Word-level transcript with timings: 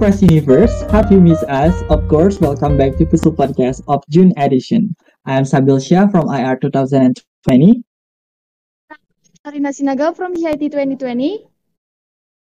Press 0.00 0.22
Universe, 0.22 0.72
have 0.88 1.12
you 1.12 1.20
missed 1.20 1.44
us? 1.44 1.76
Of 1.90 2.08
course, 2.08 2.40
welcome 2.40 2.78
back 2.78 2.96
to 2.96 3.04
Pusu 3.04 3.36
Podcast 3.36 3.84
of 3.86 4.02
June 4.08 4.32
edition. 4.38 4.96
I 5.26 5.36
am 5.36 5.44
Sabil 5.44 5.76
Shah 5.76 6.08
from 6.08 6.24
IR 6.32 6.56
2020. 6.56 7.84
Karina 9.44 9.68
Sinaga 9.68 10.16
from 10.16 10.32
HIT 10.34 10.72
2020. 10.72 11.44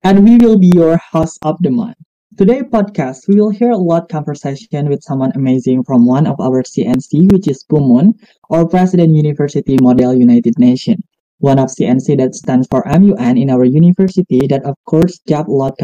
And 0.05 0.25
we 0.25 0.39
will 0.39 0.59
be 0.59 0.73
your 0.73 0.97
host 0.97 1.39
of 1.43 1.61
the 1.61 1.71
month. 1.71 1.99
Today 2.39 2.63
podcast, 2.63 3.29
we 3.29 3.37
will 3.37 3.51
hear 3.51 3.73
a 3.73 3.77
lot 3.77 4.09
conversation 4.09 4.89
with 4.89 5.03
someone 5.03 5.33
amazing 5.35 5.85
from 5.85 6.07
one 6.07 6.27
of 6.27 6.41
our 6.41 6.63
CNC, 6.63 7.31
which 7.31 7.47
is 7.47 7.63
PUMUN, 7.65 8.15
or 8.49 8.67
President 8.67 9.15
University 9.15 9.77
Model 9.83 10.15
United 10.15 10.59
Nations 10.59 11.05
one 11.39 11.59
of 11.59 11.69
CNC 11.69 12.19
that 12.19 12.35
stands 12.35 12.67
for 12.71 12.85
MUN 12.87 13.37
in 13.37 13.51
our 13.51 13.65
university 13.65 14.47
that 14.49 14.65
of 14.65 14.77
course 14.87 15.21
gave 15.27 15.47
a 15.47 15.53
lot 15.53 15.79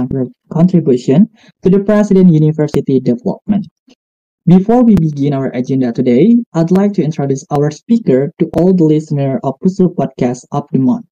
contribution 0.50 1.28
to 1.62 1.70
the 1.70 1.80
President 1.80 2.32
University 2.32 3.00
development. 3.00 3.66
Before 4.46 4.82
we 4.82 4.96
begin 4.96 5.34
our 5.34 5.50
agenda 5.50 5.92
today, 5.92 6.34
I'd 6.54 6.70
like 6.70 6.92
to 6.94 7.04
introduce 7.04 7.44
our 7.50 7.70
speaker 7.70 8.32
to 8.38 8.50
all 8.56 8.72
the 8.72 8.84
listeners 8.84 9.38
of 9.44 9.54
Pusu 9.62 9.94
Podcast 9.94 10.44
of 10.50 10.64
the 10.72 10.78
month. 10.78 11.06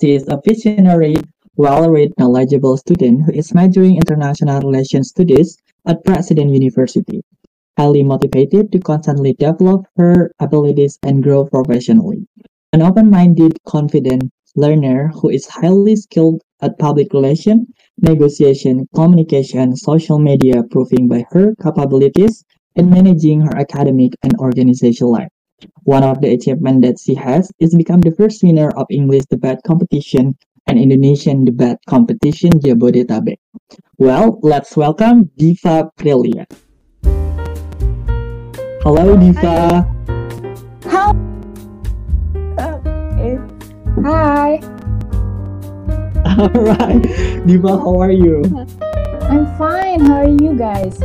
She 0.00 0.14
is 0.14 0.28
a 0.28 0.38
visionary, 0.44 1.16
well-read, 1.56 2.12
knowledgeable 2.18 2.76
student 2.76 3.24
who 3.24 3.32
is 3.32 3.54
majoring 3.54 3.96
international 3.96 4.60
relations 4.60 5.08
studies 5.08 5.56
at 5.86 6.04
President 6.04 6.50
University. 6.50 7.22
Highly 7.78 8.02
motivated 8.02 8.70
to 8.72 8.78
constantly 8.80 9.32
develop 9.32 9.86
her 9.96 10.30
abilities 10.38 10.98
and 11.02 11.22
grow 11.22 11.46
professionally. 11.46 12.26
An 12.74 12.82
open-minded, 12.82 13.56
confident 13.66 14.30
learner 14.54 15.10
who 15.14 15.30
is 15.30 15.46
highly 15.46 15.96
skilled 15.96 16.42
at 16.60 16.78
public 16.78 17.14
relations, 17.14 17.66
negotiation, 17.96 18.86
communication, 18.94 19.74
social 19.74 20.18
media, 20.18 20.62
proving 20.70 21.08
by 21.08 21.24
her 21.30 21.54
capabilities 21.62 22.44
in 22.76 22.90
managing 22.90 23.40
her 23.40 23.56
academic 23.56 24.12
and 24.22 24.34
organizational 24.38 25.12
life. 25.12 25.28
One 25.84 26.04
of 26.04 26.20
the 26.20 26.34
achievements 26.34 26.86
that 26.86 27.00
she 27.00 27.14
has 27.14 27.50
is 27.58 27.74
become 27.74 28.02
the 28.02 28.12
first 28.12 28.42
winner 28.42 28.68
of 28.76 28.86
English 28.90 29.24
debate 29.30 29.60
competition 29.66 30.36
and 30.66 30.78
Indonesian 30.78 31.46
debate 31.46 31.78
competition 31.88 32.50
Jabodetabek. 32.50 33.38
Well, 33.96 34.40
let's 34.42 34.76
welcome 34.76 35.30
Diva 35.38 35.90
Prilia. 35.96 36.44
Hello, 38.82 39.16
Diva. 39.16 39.94
How 43.18 43.34
Hi. 44.04 44.62
All 46.38 46.54
right. 46.54 47.02
Diva, 47.46 47.68
how 47.82 47.98
are 47.98 48.12
you? 48.12 48.46
I'm 49.26 49.42
fine. 49.58 50.06
How 50.06 50.22
are 50.22 50.28
you 50.28 50.54
guys? 50.54 51.02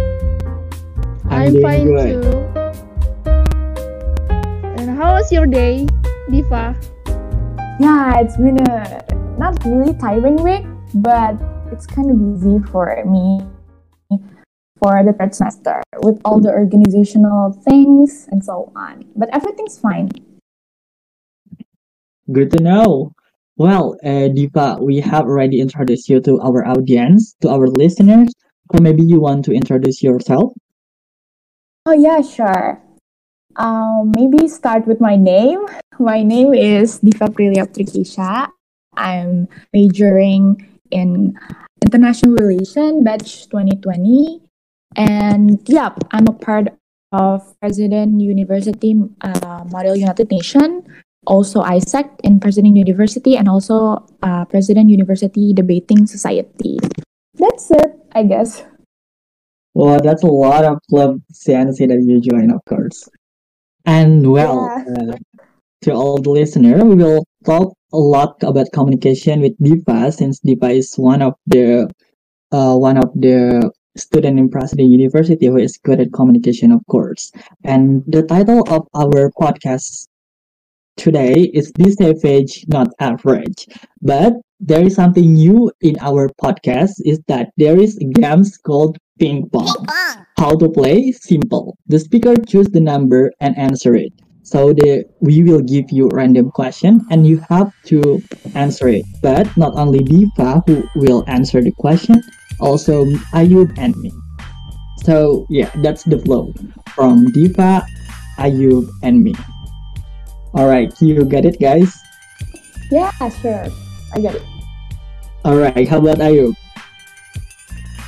I'm, 1.25 1.57
fine 1.59 1.89
good. 1.89 2.21
too. 2.21 2.29
And 4.77 4.93
how 4.93 5.17
was 5.17 5.31
your 5.31 5.47
day, 5.47 5.87
Diva? 6.29 6.77
Yeah, 7.79 8.21
it's 8.21 8.37
been 8.37 8.61
a 8.61 9.01
not 9.39 9.57
really 9.65 9.97
tiring 9.97 10.37
week, 10.37 10.69
but 10.93 11.33
it's 11.71 11.87
kind 11.87 12.11
of 12.11 12.21
busy 12.21 12.61
for 12.69 12.93
me 13.09 13.41
for 14.77 15.01
the 15.03 15.13
third 15.13 15.33
semester 15.33 15.81
with 16.03 16.21
all 16.25 16.39
the 16.39 16.49
organizational 16.49 17.53
things 17.65 18.27
and 18.29 18.45
so 18.45 18.71
on. 18.75 19.03
But 19.15 19.33
everything's 19.33 19.79
fine. 19.79 20.11
Good 22.31 22.51
to 22.51 22.63
know. 22.63 23.11
Well, 23.57 23.97
uh, 24.03 24.29
Diva, 24.29 24.77
we 24.81 24.99
have 25.01 25.25
already 25.25 25.59
introduced 25.59 26.09
you 26.09 26.21
to 26.21 26.39
our 26.39 26.65
audience, 26.65 27.35
to 27.41 27.49
our 27.49 27.67
listeners. 27.67 28.29
So 28.71 28.81
maybe 28.81 29.03
you 29.03 29.19
want 29.19 29.45
to 29.45 29.51
introduce 29.53 30.01
yourself? 30.01 30.53
Oh, 31.85 31.93
yeah, 31.93 32.21
sure. 32.21 32.81
Um, 33.57 34.13
maybe 34.15 34.47
start 34.47 34.87
with 34.87 35.01
my 35.01 35.15
name. 35.15 35.59
My 35.99 36.23
name 36.23 36.53
is 36.53 36.99
Diva 36.99 37.27
Prilia 37.29 37.67
Trikisha. 37.67 38.47
I'm 38.95 39.47
majoring 39.73 40.79
in 40.89 41.37
International 41.83 42.35
Relation, 42.35 43.03
batch 43.03 43.49
2020. 43.49 44.41
And 44.95 45.59
yeah, 45.67 45.93
I'm 46.11 46.25
a 46.27 46.33
part 46.33 46.69
of 47.11 47.43
President 47.59 48.21
University 48.21 48.95
uh, 49.21 49.63
Model 49.69 49.95
United 49.95 50.31
Nations 50.31 50.83
also 51.25 51.61
AIESEC 51.61 52.09
in 52.23 52.39
President 52.39 52.75
University 52.75 53.37
and 53.37 53.47
also 53.47 54.05
uh, 54.21 54.45
President 54.45 54.89
University 54.89 55.53
Debating 55.53 56.05
Society. 56.05 56.77
That's 57.35 57.71
it, 57.71 57.91
I 58.13 58.23
guess. 58.23 58.63
Well, 59.73 59.99
that's 59.99 60.23
a 60.23 60.27
lot 60.27 60.65
of 60.65 60.79
club 60.89 61.19
CNC 61.33 61.87
that 61.87 62.03
you 62.05 62.21
join, 62.21 62.51
of 62.51 62.61
course. 62.65 63.09
And 63.85 64.31
well, 64.31 64.69
yeah. 64.69 65.13
uh, 65.13 65.17
to 65.81 65.91
all 65.91 66.21
the 66.21 66.29
listener, 66.29 66.85
we 66.85 66.95
will 66.95 67.25
talk 67.43 67.73
a 67.91 67.97
lot 67.97 68.41
about 68.43 68.71
communication 68.73 69.41
with 69.41 69.57
Diva 69.61 70.11
since 70.11 70.39
Diva 70.39 70.69
is 70.69 70.95
one 70.95 71.21
of 71.21 71.33
the 71.47 71.89
uh, 72.51 72.75
one 72.75 72.97
of 72.97 73.09
the 73.15 73.71
student 73.97 74.39
in 74.39 74.49
President 74.49 74.89
University 74.89 75.47
who 75.47 75.57
is 75.57 75.77
good 75.77 75.99
at 75.99 76.13
communication, 76.13 76.71
of 76.71 76.81
course. 76.87 77.31
And 77.63 78.03
the 78.07 78.23
title 78.23 78.61
of 78.69 78.87
our 78.93 79.31
podcast 79.39 80.07
today 80.97 81.51
is 81.53 81.71
this 81.75 81.95
savage, 81.95 82.65
not 82.67 82.87
average. 82.99 83.67
But 84.01 84.33
there 84.59 84.83
is 84.83 84.95
something 84.95 85.33
new 85.33 85.71
in 85.81 85.97
our 85.99 86.29
podcast 86.41 86.93
is 87.05 87.19
that 87.27 87.49
there 87.57 87.79
is 87.79 87.97
a 87.97 88.05
game 88.05 88.43
called 88.65 88.97
ping 89.19 89.49
pong. 89.49 89.65
ping 89.65 89.85
pong. 89.85 90.25
How 90.37 90.55
to 90.55 90.69
play? 90.69 91.11
Simple. 91.11 91.77
The 91.87 91.99
speaker 91.99 92.35
choose 92.47 92.67
the 92.67 92.79
number 92.79 93.31
and 93.39 93.57
answer 93.57 93.95
it. 93.95 94.13
So 94.43 94.73
the 94.73 95.05
we 95.21 95.41
will 95.43 95.61
give 95.61 95.91
you 95.91 96.09
random 96.11 96.51
question 96.51 96.99
and 97.09 97.25
you 97.25 97.39
have 97.49 97.71
to 97.87 98.21
answer 98.55 98.87
it. 98.87 99.05
But 99.21 99.47
not 99.55 99.73
only 99.75 100.03
Diva 100.03 100.61
who 100.67 100.83
will 100.95 101.23
answer 101.27 101.61
the 101.61 101.71
question, 101.79 102.21
also 102.59 103.05
Ayub 103.31 103.71
and 103.77 103.95
me. 103.97 104.11
So 105.03 105.47
yeah, 105.49 105.71
that's 105.83 106.03
the 106.03 106.19
flow 106.19 106.53
from 106.95 107.31
Diva, 107.31 107.87
Ayub, 108.37 108.87
and 109.01 109.23
me. 109.23 109.33
All 110.53 110.67
right, 110.67 110.93
you 111.01 111.25
get 111.25 111.45
it, 111.45 111.59
guys? 111.59 111.97
Yeah, 112.91 113.09
sure. 113.41 113.67
I 114.13 114.19
get 114.21 114.35
it. 114.35 114.45
All 115.43 115.57
right, 115.57 115.87
how 115.87 115.97
about 115.97 116.21
you? 116.31 116.53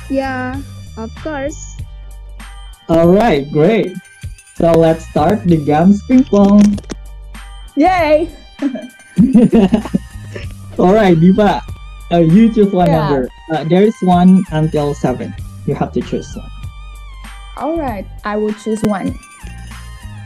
Yeah, 0.08 0.62
of 0.96 1.10
course. 1.16 1.58
All 2.88 3.10
right, 3.10 3.50
great. 3.50 3.96
So 4.54 4.70
let's 4.70 5.04
start 5.10 5.42
the 5.42 5.58
games 5.58 6.00
ping 6.06 6.22
pong. 6.22 6.78
Yay! 7.74 8.30
All 10.78 10.94
right, 10.94 11.18
Diva. 11.18 11.60
Uh, 12.12 12.22
you 12.22 12.54
choose 12.54 12.72
one 12.72 12.86
yeah. 12.86 13.10
number. 13.10 13.28
Uh, 13.50 13.64
there 13.64 13.82
is 13.82 13.96
one 14.02 14.44
until 14.52 14.94
seven. 14.94 15.34
You 15.66 15.74
have 15.74 15.90
to 15.92 16.00
choose 16.00 16.30
one. 16.36 16.50
All 17.58 17.76
right, 17.76 18.06
I 18.24 18.36
will 18.36 18.54
choose 18.54 18.82
one. 18.84 19.18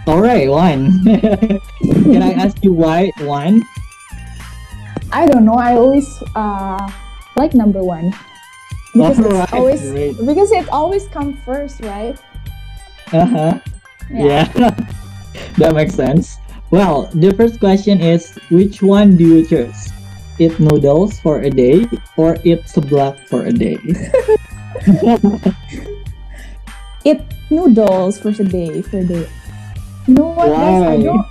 All 0.06 0.20
right, 0.20 0.48
one. 0.48 1.04
Can 1.82 2.22
I 2.22 2.32
ask 2.32 2.62
you 2.64 2.72
why 2.72 3.12
one? 3.20 3.62
I 5.12 5.26
don't 5.26 5.44
know. 5.44 5.54
I 5.54 5.74
always 5.74 6.06
uh, 6.34 6.90
like 7.36 7.54
number 7.54 7.82
one 7.82 8.14
because 8.92 9.18
right, 9.18 9.42
it's 9.42 9.52
always 9.52 9.90
great. 9.90 10.26
because 10.26 10.52
it 10.52 10.68
always 10.70 11.06
comes 11.08 11.38
first, 11.44 11.80
right? 11.82 12.16
Uh 13.12 13.26
huh. 13.26 13.58
Yeah, 14.10 14.50
yeah. 14.54 14.74
that 15.58 15.74
makes 15.74 15.94
sense. 15.94 16.38
Well, 16.70 17.10
the 17.14 17.34
first 17.34 17.58
question 17.58 18.00
is 18.00 18.38
which 18.50 18.82
one 18.82 19.16
do 19.16 19.26
you 19.26 19.46
choose? 19.46 19.90
Eat 20.38 20.58
noodles 20.58 21.20
for 21.20 21.42
a 21.42 21.50
day 21.50 21.86
or 22.16 22.38
eat 22.44 22.64
seblak 22.64 23.18
for 23.28 23.46
a 23.46 23.52
day? 23.52 23.76
eat 27.04 27.20
noodles 27.50 28.18
for 28.18 28.30
a 28.30 28.46
day 28.46 28.82
for 28.82 28.98
a 28.98 29.04
day. 29.04 29.26
You 30.10 30.16
know 30.16 30.34
what, 30.34 30.50
Why? 30.50 30.58
guys? 30.58 30.82
I 30.82 31.02
don't, 31.06 31.26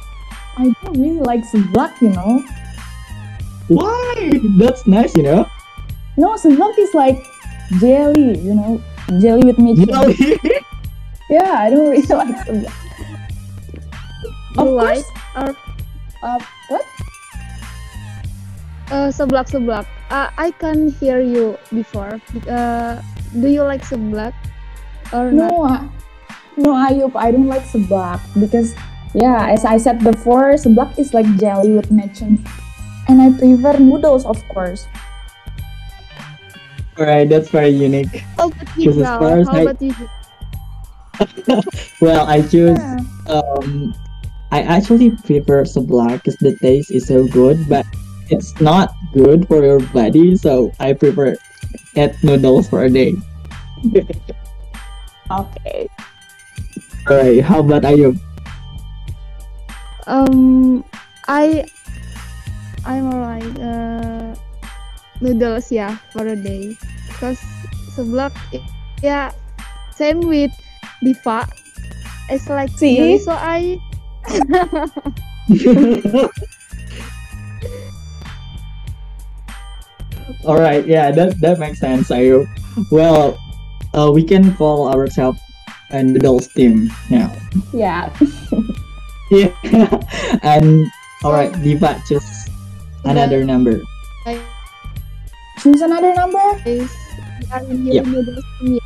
I 0.56 0.64
don't 0.80 0.96
really 0.96 1.20
like 1.20 1.44
seblak, 1.52 2.00
you 2.00 2.16
know. 2.16 2.40
Why? 3.68 4.32
That's 4.56 4.88
nice, 4.88 5.12
you 5.20 5.24
know. 5.24 5.44
No, 6.16 6.40
seblak 6.40 6.80
is 6.80 6.96
like 6.96 7.20
jelly, 7.84 8.40
you 8.40 8.56
know, 8.56 8.80
jelly 9.20 9.52
with 9.52 9.60
meat. 9.60 9.84
Jelly. 9.84 10.16
yeah, 11.30 11.60
I 11.60 11.70
don't 11.76 11.92
really 11.92 12.08
like 12.24 12.32
seblak. 12.48 12.72
Of 14.56 14.68
course. 14.72 15.04
Or, 15.36 15.52
uh, 16.24 16.40
what? 16.72 16.86
Uh, 18.96 19.12
seblak 19.12 19.52
seblak. 19.52 19.92
Uh, 20.08 20.32
I 20.40 20.56
can 20.56 20.88
hear 21.04 21.20
you 21.20 21.60
before. 21.76 22.16
Uh, 22.48 23.04
do 23.36 23.52
you 23.52 23.68
like 23.68 23.84
seblak 23.84 24.32
or 25.12 25.36
no, 25.36 25.68
not? 25.68 25.84
No, 25.84 25.92
no, 26.60 26.76
Ayub, 26.76 27.16
I 27.16 27.32
don't 27.32 27.48
like 27.48 27.64
seblak 27.64 28.20
because, 28.40 28.76
yeah, 29.16 29.48
as 29.50 29.64
I 29.66 29.78
said 29.78 30.04
before, 30.04 30.54
seblak 30.60 31.00
is 31.00 31.14
like 31.14 31.26
jelly 31.40 31.72
with 31.74 31.90
nachos. 31.90 32.40
And 33.08 33.22
I 33.22 33.32
prefer 33.34 33.80
noodles, 33.80 34.26
of 34.26 34.38
course. 34.50 34.86
All 37.00 37.06
right, 37.08 37.28
that's 37.28 37.50
very 37.50 37.70
unique. 37.72 38.24
How 38.38 38.50
about 38.52 38.68
you, 38.78 38.92
Because 38.92 39.02
as 39.02 39.18
far 39.18 39.34
as 39.40 39.48
How 39.48 39.56
I- 39.56 39.62
about 39.66 39.82
you? 39.82 39.96
Well, 42.02 42.24
I 42.28 42.42
choose 42.44 42.80
Yeah. 42.80 43.00
um 43.28 43.92
I 44.52 44.64
actually 44.64 45.12
prefer 45.28 45.64
seblak 45.68 46.24
because 46.24 46.38
the 46.40 46.56
taste 46.58 46.90
is 46.92 47.06
so 47.08 47.28
good, 47.28 47.60
but 47.68 47.86
it's 48.32 48.56
not 48.62 48.94
good 49.14 49.46
for 49.48 49.60
your 49.64 49.80
body, 49.92 50.36
so 50.40 50.72
I 50.80 50.94
prefer 50.94 51.36
eat 51.96 52.14
noodles 52.24 52.68
for 52.70 52.84
a 52.84 52.90
day. 52.90 53.16
Okay. 55.30 55.86
Alright, 57.10 57.42
how 57.42 57.66
about 57.66 57.98
you? 57.98 58.14
Um, 60.06 60.86
I 61.28 61.66
I'm 62.86 63.10
alright. 63.10 63.50
Uh, 63.58 64.38
noodles 65.18 65.72
yeah 65.74 65.98
for 66.14 66.28
a 66.30 66.36
day. 66.38 66.78
Cause 67.18 67.42
seblak 67.98 68.30
yeah 69.02 69.34
same 69.98 70.22
with 70.22 70.54
Diva. 71.02 71.50
It's 72.30 72.46
like 72.46 72.70
See? 72.78 72.94
noodles, 73.02 73.18
so 73.18 73.34
I 73.34 73.82
Alright, 80.46 80.86
yeah, 80.86 81.10
that 81.10 81.42
that 81.42 81.58
makes 81.58 81.82
sense, 81.82 82.14
Ayu. 82.14 82.46
Well, 82.94 83.34
uh, 83.98 84.12
we 84.14 84.22
can 84.22 84.54
call 84.54 84.94
ourselves 84.94 85.42
a 85.92 86.04
noodles 86.04 86.48
team 86.48 86.92
now. 87.10 87.34
Yeah. 87.74 88.14
Yeah. 89.30 89.54
and 90.42 90.88
alright, 91.24 91.54
Diva, 91.62 92.02
just 92.10 92.50
another 93.06 93.46
number. 93.46 93.80
I 94.26 94.42
Choose 95.62 95.82
another 95.82 96.16
number. 96.16 96.42
is 96.66 96.90
Yep. 97.70 98.06
yeah. 98.62 98.80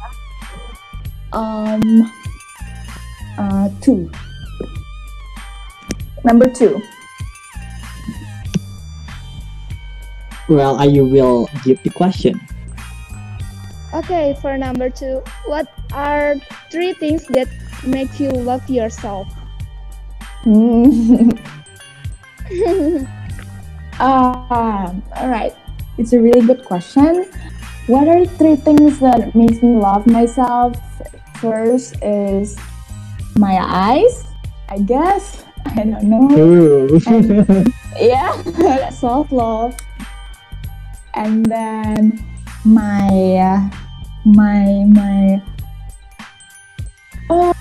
Um. 1.31 2.11
Uh, 3.37 3.69
two. 3.79 4.11
Number 6.25 6.51
two. 6.51 6.81
Well, 10.49 10.77
Ayu 10.77 11.09
will 11.09 11.47
give 11.63 11.81
the 11.83 11.89
question. 11.89 12.35
Okay, 13.93 14.35
for 14.41 14.57
number 14.57 14.89
two, 14.89 15.21
what 15.45 15.67
are 15.93 16.35
three 16.71 16.93
things 16.93 17.25
that 17.27 17.47
make 17.85 18.19
you 18.19 18.29
love 18.29 18.67
yourself? 18.69 19.27
Ah, 23.99 24.91
all 25.15 25.29
right. 25.29 25.53
It's 25.97 26.13
a 26.13 26.19
really 26.19 26.41
good 26.41 26.65
question. 26.65 27.29
What 27.85 28.07
are 28.07 28.25
three 28.25 28.55
things 28.55 28.99
that 28.99 29.35
makes 29.35 29.61
me 29.61 29.77
love 29.77 30.07
myself? 30.07 30.75
First 31.37 32.01
is 32.01 32.57
my 33.37 33.59
eyes, 33.61 34.25
I 34.69 34.79
guess. 34.79 35.45
I 35.65 35.85
don't 35.85 36.03
know. 36.09 36.27
Ooh. 36.33 36.99
Yeah, 37.95 38.89
self 38.89 39.31
love. 39.31 39.77
And 41.13 41.45
then 41.45 42.17
my 42.65 43.07
uh, 43.37 43.69
my 44.25 44.85
my 44.87 45.41
oh 47.29 47.53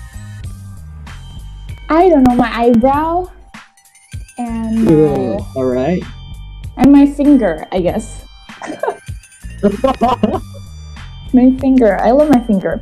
I 1.89 2.09
don't 2.09 2.23
know 2.23 2.35
my 2.35 2.51
eyebrow 2.51 3.29
and 4.37 4.89
Ooh, 4.89 5.37
my, 5.37 5.45
alright. 5.55 6.03
and 6.77 6.91
my 6.91 7.05
finger 7.05 7.67
I 7.71 7.79
guess 7.81 8.25
my 11.33 11.51
finger 11.59 11.99
I 11.99 12.11
love 12.11 12.29
my 12.29 12.39
finger 12.47 12.79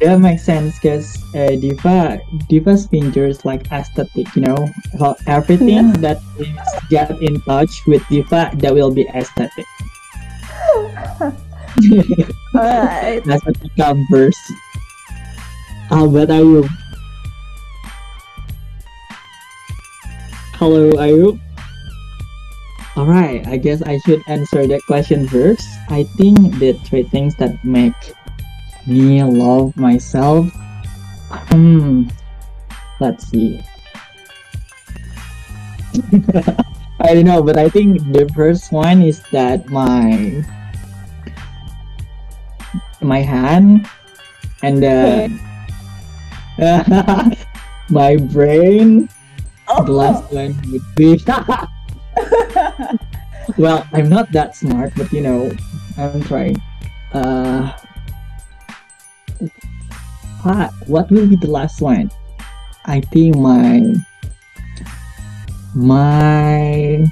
that 0.00 0.18
makes 0.18 0.42
sense 0.42 0.78
because 0.80 1.14
uh, 1.34 1.54
Diva 1.60 2.18
Diva's 2.48 2.86
fingers 2.86 3.44
like 3.44 3.70
aesthetic, 3.70 4.34
you 4.34 4.40
know. 4.40 4.70
So 4.96 5.14
everything 5.26 5.92
that 6.00 6.16
is 6.38 6.48
get 6.88 7.10
in 7.20 7.38
touch 7.42 7.68
with 7.86 8.00
Diva 8.08 8.50
that 8.64 8.72
will 8.72 8.90
be 8.90 9.06
aesthetic. 9.12 9.66
Alright 12.54 13.24
That's 13.24 13.44
what 13.46 13.60
become 13.60 14.06
first. 14.10 14.40
How 15.88 16.06
about 16.06 16.28
Ayu? 16.28 16.68
Hello, 20.54 20.92
Ayu. 20.92 21.40
Alright, 22.96 23.46
I 23.46 23.56
guess 23.56 23.82
I 23.82 23.98
should 24.04 24.22
answer 24.26 24.66
that 24.66 24.82
question 24.86 25.26
first. 25.26 25.66
I 25.88 26.04
think 26.18 26.58
the 26.58 26.74
three 26.84 27.04
things 27.04 27.34
that 27.36 27.64
make 27.64 27.96
me 28.86 29.22
love 29.22 29.76
myself. 29.76 30.50
Hmm. 31.50 32.08
Let's 33.00 33.26
see. 33.28 33.60
I 37.00 37.14
don't 37.14 37.24
know, 37.24 37.42
but 37.42 37.56
I 37.56 37.68
think 37.70 38.12
the 38.12 38.28
first 38.34 38.70
one 38.70 39.00
is 39.00 39.22
that 39.32 39.68
my 39.70 40.44
my 43.00 43.20
hand 43.20 43.88
and 44.62 44.84
uh, 44.84 45.28
my 47.90 48.16
brain. 48.16 49.08
The 49.66 49.92
last 49.92 50.32
one 50.32 50.58
would 50.72 50.82
be 50.96 51.20
well, 53.56 53.86
I'm 53.92 54.08
not 54.08 54.32
that 54.32 54.56
smart, 54.56 54.92
but 54.96 55.12
you 55.12 55.20
know, 55.22 55.50
I'm 55.96 56.22
trying. 56.24 56.60
Uh, 57.12 57.72
what 60.42 60.70
what 60.86 61.10
will 61.10 61.26
be 61.26 61.36
the 61.36 61.50
last 61.50 61.80
one? 61.80 62.10
I 62.84 63.00
think 63.00 63.36
my 63.36 63.94
my 65.74 67.06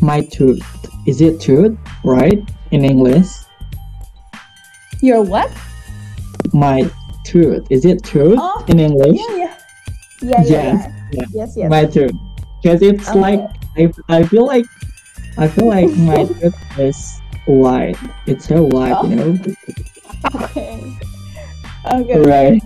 my 0.00 0.20
tooth. 0.32 0.66
Is 1.06 1.20
it 1.20 1.40
tooth, 1.40 1.78
right? 2.04 2.42
In 2.70 2.84
English, 2.84 3.28
Your 5.02 5.22
what? 5.22 5.50
my 6.52 6.88
tooth. 7.24 7.66
Is 7.70 7.84
it 7.84 8.02
tooth 8.02 8.34
Oh, 8.38 8.64
in 8.68 8.80
English? 8.80 9.14
Yeah, 9.16 9.36
yeah. 9.36 9.54
Yeah, 10.20 10.42
yeah, 10.42 10.42
Yes, 10.42 10.50
yeah. 10.50 10.92
yeah. 11.12 11.26
Yes, 11.32 11.50
yes. 11.56 11.70
My 11.70 11.84
tooth. 11.86 12.12
Because 12.62 12.82
it's 12.82 13.08
Okay. 13.08 13.20
like 13.20 13.40
I, 13.78 13.82
I 14.08 14.24
feel 14.24 14.46
like 14.46 14.66
I 15.38 15.46
feel 15.48 15.68
like 15.68 15.88
my 15.96 16.24
tooth 16.40 16.56
is 16.78 17.20
white. 17.46 17.96
It's 18.26 18.46
so 18.48 18.64
white, 18.64 18.94
Oh. 18.98 19.08
you 19.08 19.16
know. 19.16 19.38
Okay. 20.34 20.92
Okay. 21.86 22.18
Right. 22.20 22.62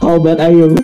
How 0.00 0.14
about 0.20 0.38
you? 0.52 0.76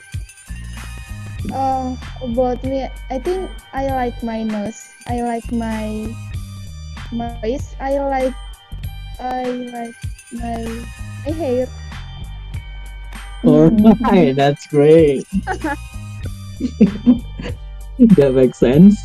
Uh, 1.52 1.94
about 2.22 2.62
me, 2.64 2.88
I 3.10 3.18
think 3.18 3.50
I 3.72 3.86
like 3.92 4.22
my 4.22 4.42
nose. 4.42 4.90
I 5.06 5.22
like 5.22 5.46
my 5.52 6.08
my 7.12 7.28
face. 7.42 7.76
I 7.78 7.98
like 7.98 8.34
I 9.20 9.44
like 9.70 9.94
my 10.32 10.64
my 11.26 11.32
hair. 11.32 11.68
Alright, 13.44 14.36
that's 14.40 14.66
great. 14.68 15.26
that 17.98 18.32
makes 18.34 18.58
sense. 18.58 18.96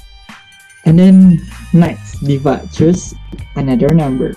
And 0.85 0.97
then 0.99 1.41
next, 1.73 2.19
Diva, 2.23 2.67
choose 2.71 3.13
another 3.55 3.89
number. 3.89 4.35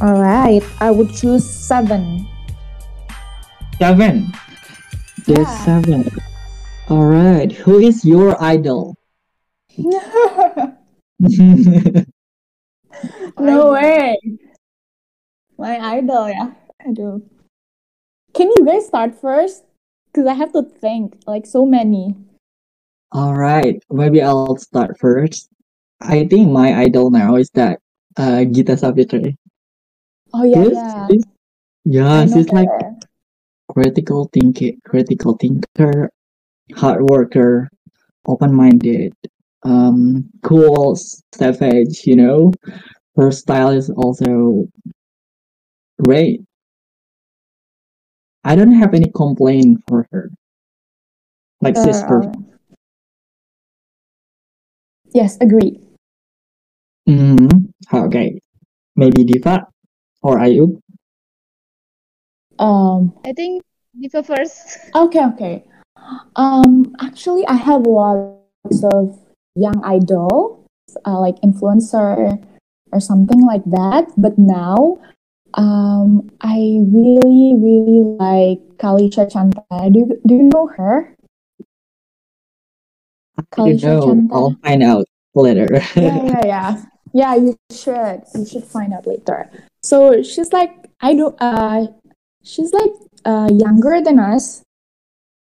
All 0.00 0.20
right. 0.20 0.62
I 0.80 0.90
would 0.90 1.14
choose 1.14 1.48
seven. 1.48 2.26
Seven. 3.78 4.32
There's 5.26 5.38
Yeah. 5.46 5.64
seven. 5.64 6.08
Alright, 6.90 7.52
who 7.52 7.78
is 7.78 8.04
your 8.04 8.36
idol? 8.42 8.96
no 9.78 10.76
way. 13.72 14.16
My 15.58 15.78
idol, 15.78 16.28
yeah. 16.28 16.52
I 16.84 16.92
do. 16.92 17.22
Can 18.34 18.48
you 18.56 18.64
guys 18.64 18.86
start 18.86 19.14
first? 19.14 19.64
Because 20.06 20.26
I 20.26 20.34
have 20.34 20.52
to 20.52 20.62
think. 20.62 21.16
Like 21.26 21.46
so 21.46 21.64
many. 21.66 22.16
Alright, 23.14 23.82
maybe 23.90 24.22
I'll 24.22 24.56
start 24.56 24.98
first. 24.98 25.48
I 26.00 26.26
think 26.26 26.50
my 26.50 26.74
idol 26.80 27.10
now 27.10 27.36
is 27.36 27.50
that 27.54 27.78
uh 28.16 28.44
Gita 28.44 28.76
Savitri. 28.76 29.36
Oh 30.34 30.44
yeah, 30.44 31.08
Yes, 31.10 31.24
yeah. 31.84 32.12
I 32.12 32.26
she's 32.26 32.48
like 32.48 32.68
critical 33.68 34.30
thinker, 34.32 34.72
critical 34.84 35.36
thinker, 35.36 36.10
hard 36.74 37.02
worker, 37.02 37.68
open-minded, 38.26 39.12
um, 39.62 40.28
cool, 40.42 40.96
savage. 41.34 42.06
You 42.06 42.16
know, 42.16 42.52
her 43.16 43.30
style 43.30 43.70
is 43.70 43.90
also 43.90 44.66
great. 46.00 46.40
I 48.44 48.56
don't 48.56 48.74
have 48.74 48.94
any 48.94 49.10
complaint 49.14 49.82
for 49.88 50.06
her. 50.12 50.30
Like 51.60 51.76
Uh, 51.76 51.84
sister. 51.84 52.32
Yes, 55.14 55.36
agree. 55.40 55.78
Mm 57.08 57.38
hmm 57.38 57.58
Okay. 57.92 58.38
Maybe 58.96 59.24
Diva 59.24 59.66
or 60.22 60.38
Ayub? 60.38 60.78
Um, 62.58 63.12
I 63.24 63.32
think 63.32 63.62
Diva 63.98 64.22
first. 64.22 64.78
okay, 64.94 65.24
okay. 65.34 65.64
Um, 66.36 66.94
actually, 67.00 67.46
I 67.46 67.54
have 67.54 67.86
lots 67.86 68.84
of 68.92 69.18
young 69.54 69.80
idols, 69.84 70.66
uh, 71.06 71.18
like 71.20 71.38
influencer 71.40 72.38
or 72.92 73.00
something 73.00 73.40
like 73.44 73.64
that. 73.66 74.10
But 74.16 74.38
now, 74.38 74.98
um, 75.54 76.30
I 76.40 76.80
really, 76.88 77.54
really 77.56 78.00
like 78.18 78.60
Kalisha 78.78 79.30
Chanta. 79.30 79.92
Do 79.92 79.98
you, 79.98 80.20
do 80.26 80.34
you 80.34 80.42
know 80.52 80.66
her? 80.68 81.14
I 83.38 83.42
Kalisha 83.52 83.82
know. 83.84 84.00
Chanta. 84.06 84.32
I'll 84.32 84.56
find 84.62 84.82
out 84.82 85.04
later. 85.34 85.68
yeah, 85.96 86.22
yeah, 86.24 86.40
yeah. 86.46 86.82
Yeah, 87.14 87.34
you 87.34 87.56
should. 87.70 88.22
You 88.34 88.46
should 88.46 88.64
find 88.64 88.92
out 88.94 89.06
later. 89.06 89.50
So 89.82 90.22
she's 90.22 90.52
like, 90.52 90.72
I 91.00 91.14
don't. 91.14 91.36
Uh, 91.40 91.88
she's 92.42 92.72
like 92.72 92.92
uh 93.24 93.48
younger 93.52 94.00
than 94.00 94.18
us. 94.18 94.62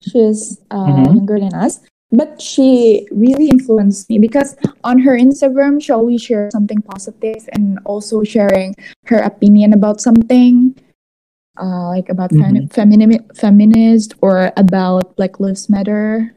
She's 0.00 0.58
uh 0.70 0.86
Mhm. 0.86 1.14
younger 1.16 1.38
than 1.38 1.52
us, 1.54 1.80
but 2.12 2.40
she 2.40 3.06
really 3.10 3.48
influenced 3.48 4.08
me 4.10 4.18
because 4.18 4.56
on 4.84 4.98
her 5.00 5.16
Instagram 5.16 5.82
she 5.82 5.92
always 5.92 6.22
shares 6.22 6.52
something 6.52 6.82
positive 6.82 7.48
and 7.52 7.78
also 7.84 8.22
sharing 8.22 8.74
her 9.06 9.18
opinion 9.18 9.72
about 9.72 10.00
something. 10.00 10.74
Uh, 11.60 11.88
like 11.88 12.08
about 12.08 12.30
femini- 12.30 13.20
feminist 13.36 14.14
or 14.22 14.50
about 14.56 15.14
Black 15.16 15.40
Lives 15.40 15.68
Matter 15.68 16.32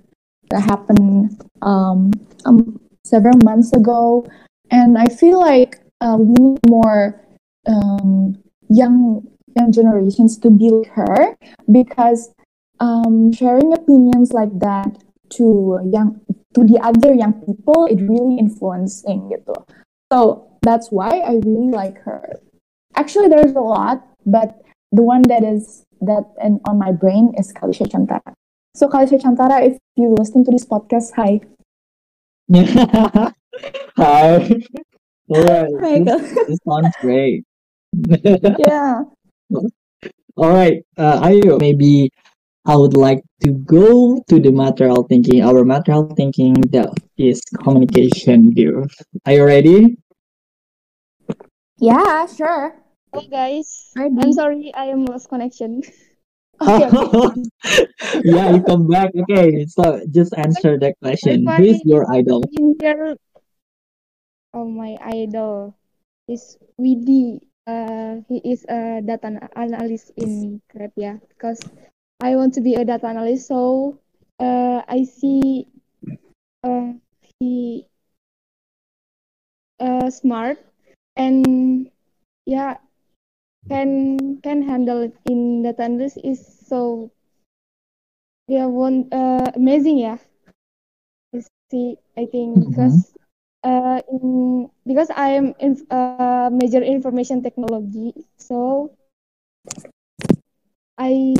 that 0.49 0.59
happened 0.59 1.39
um, 1.61 2.11
um 2.43 2.77
several 3.05 3.37
months 3.45 3.71
ago 3.71 4.25
and 4.71 4.97
I 4.97 5.05
feel 5.05 5.39
like 5.39 5.79
uh, 6.01 6.17
we 6.19 6.33
need 6.33 6.59
more 6.67 7.21
um, 7.67 8.35
young 8.69 9.21
young 9.55 9.71
generations 9.71 10.37
to 10.39 10.49
be 10.49 10.69
like 10.69 10.91
her 10.91 11.37
because 11.71 12.33
um, 12.79 13.31
sharing 13.31 13.71
opinions 13.73 14.33
like 14.33 14.51
that 14.59 14.97
to 15.37 15.79
young 15.91 16.19
to 16.53 16.63
the 16.63 16.79
other 16.81 17.13
young 17.13 17.33
people 17.45 17.85
it 17.85 17.99
really 18.01 18.37
influencing 18.37 19.29
gitu. 19.29 19.53
So 20.13 20.45
that's 20.61 20.91
why 20.91 21.09
I 21.09 21.41
really 21.41 21.73
like 21.73 21.97
her. 22.05 22.39
Actually, 22.95 23.27
there's 23.27 23.57
a 23.57 23.65
lot, 23.65 24.05
but 24.25 24.61
the 24.93 25.01
one 25.01 25.25
that 25.25 25.43
is 25.43 25.85
that 26.05 26.29
and 26.37 26.61
on 26.69 26.77
my 26.77 26.91
brain 26.91 27.33
is 27.37 27.51
Kalisha 27.53 27.89
Chantara. 27.89 28.33
So 28.75 28.87
Kalisha 28.87 29.17
Chantara, 29.17 29.65
if 29.65 29.77
you 29.97 30.13
listen 30.13 30.45
to 30.45 30.51
this 30.51 30.65
podcast, 30.65 31.13
hi. 31.17 31.41
Hi. 33.97 34.49
All 35.29 35.43
right. 35.43 35.71
Hi, 35.79 35.99
This, 36.03 36.33
this 36.47 36.59
sounds 36.67 36.95
great. 36.99 37.43
yeah. 38.59 39.03
All 40.37 40.49
right. 40.49 40.83
Uh, 40.97 41.21
Ayu, 41.21 41.59
maybe 41.59 42.11
I 42.63 42.79
would 42.79 42.95
like 42.95 43.19
to 43.43 43.51
go 43.51 44.23
to 44.31 44.39
the 44.39 44.51
material 44.51 45.03
thinking. 45.03 45.43
Our 45.43 45.67
material 45.67 46.07
thinking 46.15 46.55
that 46.71 46.95
is 47.19 47.43
communication 47.59 48.55
view. 48.55 48.87
Are 49.27 49.33
you 49.35 49.43
ready? 49.43 49.99
Yeah, 51.75 52.23
sure. 52.25 52.79
Hello 53.11 53.27
guys. 53.27 53.91
Ready. 53.99 54.15
I'm 54.15 54.31
sorry 54.31 54.71
I 54.71 54.95
am 54.95 55.05
lost 55.05 55.27
connection. 55.29 55.83
Okay, 56.63 56.87
okay. 56.87 57.43
yeah, 58.23 58.53
you 58.55 58.63
come 58.63 58.87
back. 58.87 59.11
Okay, 59.11 59.65
so 59.65 59.99
just 60.07 60.31
answer 60.37 60.79
that 60.79 60.95
question. 61.01 61.43
Who 61.43 61.65
is 61.65 61.81
your 61.83 62.07
idol? 62.07 62.45
Oh 64.53 64.63
my 64.69 64.95
idol 65.01 65.75
is 66.29 66.55
Widi. 66.79 67.41
Uh, 67.67 68.21
he 68.29 68.39
is 68.45 68.63
a 68.69 69.01
data 69.03 69.27
ana- 69.33 69.49
analyst 69.57 70.13
in 70.15 70.61
Grab, 70.71 70.93
yeah. 70.95 71.17
Because 71.27 71.59
I 72.23 72.35
want 72.37 72.53
to 72.55 72.61
be 72.61 72.73
a 72.75 72.85
data 72.85 73.07
analyst, 73.07 73.47
so 73.47 73.99
uh, 74.39 74.81
I 74.87 75.03
see 75.03 75.67
uh, 76.63 76.93
he 77.39 77.85
uh, 79.79 80.09
smart 80.09 80.57
and 81.15 81.89
yeah 82.45 82.77
can 83.69 84.39
can 84.43 84.61
handle 84.63 85.01
it 85.01 85.15
in 85.29 85.63
data 85.63 85.83
analyst 85.83 86.17
is 86.23 86.39
so 86.67 87.11
yeah 88.47 88.65
one 88.65 89.07
uh, 89.11 89.51
amazing 89.55 89.97
yeah 89.97 90.17
I 91.35 91.41
see 91.71 91.97
I 92.17 92.25
think 92.25 92.65
Mhm. 92.65 92.69
because 92.69 93.13
uh 93.63 94.01
in 94.11 94.69
because 94.85 95.09
I 95.11 95.29
am 95.39 95.53
in 95.59 95.75
uh 95.91 96.49
major 96.51 96.81
information 96.81 97.41
technology 97.43 98.13
so 98.37 98.91
I 100.97 101.35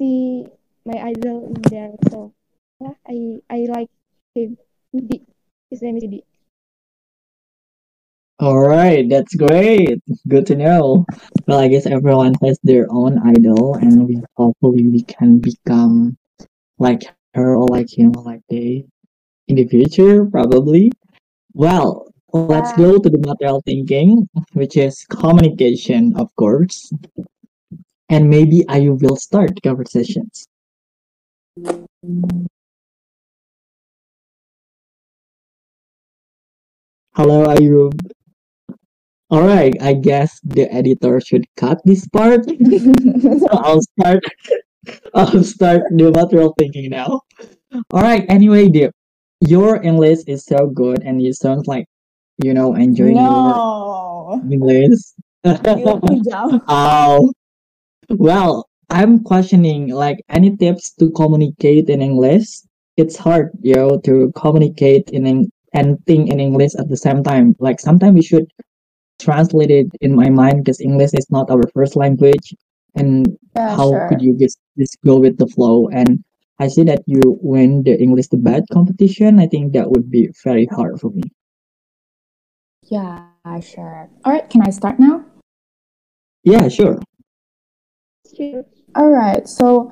see 0.00 0.48
my 0.88 0.96
idol 1.12 1.52
in 1.52 1.60
there 1.68 1.92
so 2.08 2.32
yeah 2.80 2.96
I 3.04 3.44
I 3.52 3.58
like 3.68 3.92
him 4.34 4.56
his 5.70 5.82
name 5.82 5.96
is 5.98 6.04
Widi. 6.04 6.22
All 8.40 8.58
right, 8.58 9.06
that's 9.08 9.36
great. 9.36 10.00
Good 10.26 10.46
to 10.46 10.56
know. 10.56 11.04
Well, 11.46 11.60
I 11.60 11.68
guess 11.68 11.84
everyone 11.84 12.32
has 12.42 12.58
their 12.64 12.88
own 12.90 13.20
idol, 13.22 13.74
and 13.74 14.08
we 14.08 14.16
hopefully 14.34 14.88
we 14.88 15.02
can 15.02 15.38
become 15.38 16.16
like 16.78 17.04
her 17.34 17.54
or 17.54 17.68
like 17.68 17.92
him 17.92 18.16
or 18.16 18.24
like 18.24 18.40
they 18.48 18.86
in 19.46 19.56
the 19.56 19.68
future, 19.68 20.24
probably. 20.24 20.90
Well, 21.52 22.08
let's 22.32 22.72
go 22.72 22.98
to 22.98 23.10
the 23.10 23.18
material 23.18 23.60
thinking, 23.60 24.26
which 24.54 24.76
is 24.78 25.04
communication, 25.04 26.16
of 26.16 26.34
course. 26.36 26.90
And 28.10 28.28
maybe 28.28 28.64
I 28.68 28.88
will 28.88 29.14
start 29.14 29.62
conversations. 29.62 30.48
Hello, 37.14 37.46
Ayub. 37.46 37.94
All 39.30 39.46
right, 39.46 39.72
I 39.80 39.94
guess 39.94 40.40
the 40.42 40.66
editor 40.74 41.20
should 41.20 41.46
cut 41.56 41.80
this 41.84 42.08
part. 42.08 42.44
So 42.50 43.46
I'll 43.52 43.82
start. 43.82 44.24
I'll 45.14 45.44
start 45.44 45.82
the 45.90 46.10
material 46.10 46.52
thinking 46.58 46.90
now. 46.90 47.20
All 47.92 48.02
right. 48.02 48.24
Anyway, 48.28 48.68
dear, 48.68 48.90
your 49.40 49.80
English 49.82 50.26
is 50.26 50.44
so 50.44 50.66
good, 50.66 51.02
and 51.04 51.22
you 51.22 51.32
sound 51.32 51.68
like 51.68 51.86
you 52.42 52.54
know 52.54 52.74
enjoying 52.74 53.14
no. 53.14 54.42
your 54.42 54.52
English. 54.52 54.98
Oh, 56.66 57.30
well, 58.10 58.68
I'm 58.90 59.22
questioning 59.22 59.88
like 59.88 60.18
any 60.28 60.56
tips 60.56 60.92
to 60.94 61.10
communicate 61.10 61.88
in 61.88 62.02
English. 62.02 62.46
It's 62.96 63.16
hard, 63.16 63.50
you 63.62 63.74
know, 63.74 63.98
to 64.04 64.32
communicate 64.36 65.10
in 65.10 65.26
Eng- 65.26 65.50
and 65.72 65.98
think 66.06 66.28
in 66.30 66.40
English 66.40 66.74
at 66.78 66.88
the 66.88 66.96
same 66.96 67.22
time. 67.22 67.54
Like 67.60 67.80
sometimes 67.80 68.14
we 68.14 68.22
should 68.22 68.46
translate 69.20 69.70
it 69.70 69.86
in 70.00 70.14
my 70.16 70.28
mind 70.28 70.64
because 70.64 70.80
English 70.80 71.14
is 71.14 71.30
not 71.30 71.50
our 71.50 71.62
first 71.72 71.94
language, 71.94 72.54
and 72.96 73.38
Yeah, 73.54 73.76
how 73.76 73.90
sure. 73.90 74.08
could 74.08 74.22
you 74.22 74.36
just 74.36 74.58
just 74.76 74.98
go 75.04 75.18
with 75.20 75.38
the 75.38 75.46
flow? 75.46 75.88
And 75.88 76.24
I 76.58 76.68
see 76.68 76.82
that 76.84 77.02
you 77.06 77.38
win 77.40 77.84
the 77.84 77.96
English 78.00 78.28
debate 78.28 78.64
competition. 78.72 79.38
I 79.38 79.46
think 79.46 79.72
that 79.72 79.90
would 79.90 80.10
be 80.10 80.28
very 80.42 80.66
hard 80.66 81.00
for 81.00 81.10
me. 81.10 81.22
Yeah, 82.82 83.30
sure. 83.60 84.10
All 84.24 84.32
right, 84.32 84.48
can 84.50 84.62
I 84.62 84.70
start 84.70 84.98
now? 84.98 85.24
Yeah, 86.42 86.68
sure. 86.68 86.98
All 88.96 89.10
right. 89.10 89.46
So 89.48 89.90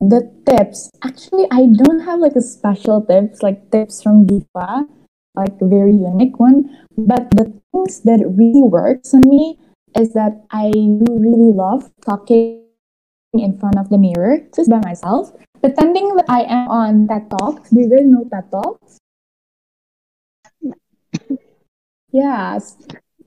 the 0.00 0.30
tips. 0.46 0.90
Actually, 1.04 1.46
I 1.50 1.66
don't 1.66 2.00
have 2.00 2.20
like 2.20 2.36
a 2.36 2.42
special 2.42 3.02
tips 3.02 3.42
like 3.42 3.70
tips 3.70 4.02
from 4.02 4.26
Diva, 4.26 4.86
like 5.34 5.54
a 5.60 5.66
very 5.66 5.92
unique 5.92 6.38
one. 6.38 6.70
But 6.96 7.30
the 7.30 7.52
things 7.72 8.00
that 8.02 8.20
really 8.24 8.62
works 8.62 9.14
on 9.14 9.22
me 9.26 9.58
is 9.96 10.12
that 10.12 10.44
I 10.50 10.72
really 10.74 11.52
love 11.52 11.90
talking 12.04 12.64
in 13.32 13.58
front 13.58 13.78
of 13.78 13.88
the 13.90 13.98
mirror 13.98 14.40
just 14.54 14.70
by 14.70 14.80
myself, 14.80 15.32
pretending 15.60 16.14
that 16.16 16.26
I 16.28 16.42
am 16.44 16.68
on 16.68 17.08
TED 17.08 17.30
Talks. 17.30 17.70
Do 17.70 17.80
you 17.80 17.90
guys 17.90 18.06
know 18.06 18.24
TED 18.30 18.50
Talks? 18.50 18.98
Yes. 22.12 22.78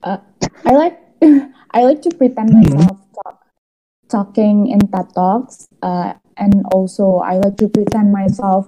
Uh, 0.02 0.18
I 0.66 0.72
like 0.74 0.98
I 1.72 1.84
like 1.84 2.02
to 2.02 2.10
pretend 2.10 2.50
myself 2.50 2.98
talking 4.10 4.68
in 4.68 4.80
TED 4.92 5.08
Talks, 5.16 5.68
uh, 5.82 6.14
and 6.38 6.66
also 6.74 7.18
I 7.24 7.38
like 7.38 7.58
to 7.58 7.70
pretend 7.70 8.12
myself 8.12 8.68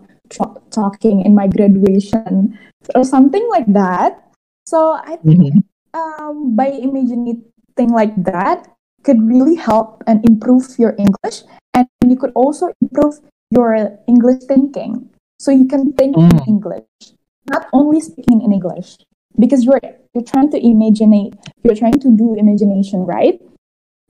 talking 0.72 1.22
in 1.26 1.36
my 1.36 1.48
graduation 1.48 2.58
or 2.96 3.04
something 3.04 3.44
like 3.50 3.68
that. 3.74 4.22
So 4.66 4.94
I 4.96 5.18
think 5.18 5.52
Mhm. 5.52 5.64
um, 5.94 6.56
by 6.56 6.72
imagining 6.72 7.44
like 7.92 8.14
that 8.30 8.70
could 9.04 9.18
really 9.26 9.56
help 9.58 10.04
and 10.06 10.22
improve 10.30 10.78
your 10.78 10.94
English, 11.02 11.42
and 11.74 11.90
you 12.06 12.16
could 12.16 12.30
also 12.38 12.70
improve 12.80 13.18
your 13.50 13.74
English 14.06 14.46
thinking. 14.46 15.10
So 15.42 15.50
you 15.52 15.66
can 15.66 15.92
think 15.98 16.14
in 16.16 16.30
Mm. 16.30 16.48
English, 16.48 16.86
not 17.50 17.66
only 17.74 18.00
speaking 18.00 18.42
in 18.42 18.54
English. 18.54 19.02
because 19.40 19.64
you're 19.64 19.80
you're 20.12 20.28
trying 20.28 20.52
to 20.52 20.60
imagine 20.60 21.32
you're 21.64 21.74
trying 21.80 21.96
to 22.04 22.12
do 22.12 22.36
imagination 22.36 23.08
right 23.08 23.40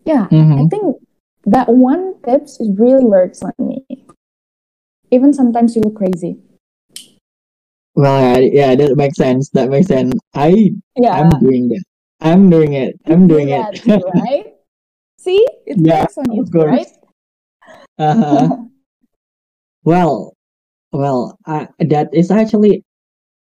yeah 0.04 0.26
i 0.34 0.34
Mhm. 0.34 0.66
think 0.66 0.98
that 1.46 1.68
one 1.70 2.16
tips 2.24 2.60
it 2.60 2.72
really 2.78 3.06
works 3.06 3.42
on 3.42 3.54
me 3.60 3.86
even 5.12 5.34
sometimes 5.34 5.76
you 5.76 5.82
look 5.82 5.96
crazy 5.96 6.38
Well, 7.94 8.42
yeah, 8.42 8.76
that 8.76 8.96
makes 8.96 9.18
sense. 9.18 9.50
That 9.52 9.70
makes 9.70 9.88
sense. 9.88 10.14
I 10.34 10.72
yeah 10.96 11.20
I'm 11.20 11.30
doing 11.40 11.68
that. 11.70 11.84
I'm 12.22 12.50
doing 12.50 12.74
it. 12.74 12.96
I'm 13.06 13.28
doing 13.28 13.50
Yeah, 13.50 13.70
it. 13.72 13.84
too, 13.84 14.00
right 14.16 14.46
see 15.18 15.46
it 15.66 15.78
Yeah, 15.78 16.02
works 16.02 16.18
on 16.18 16.32
you 16.32 16.44
right 16.54 16.88
uh-huh. 18.00 18.48
Well, 19.84 20.34
well, 20.92 21.38
uh, 21.46 21.66
that 21.80 22.14
is 22.14 22.30
actually 22.32 22.84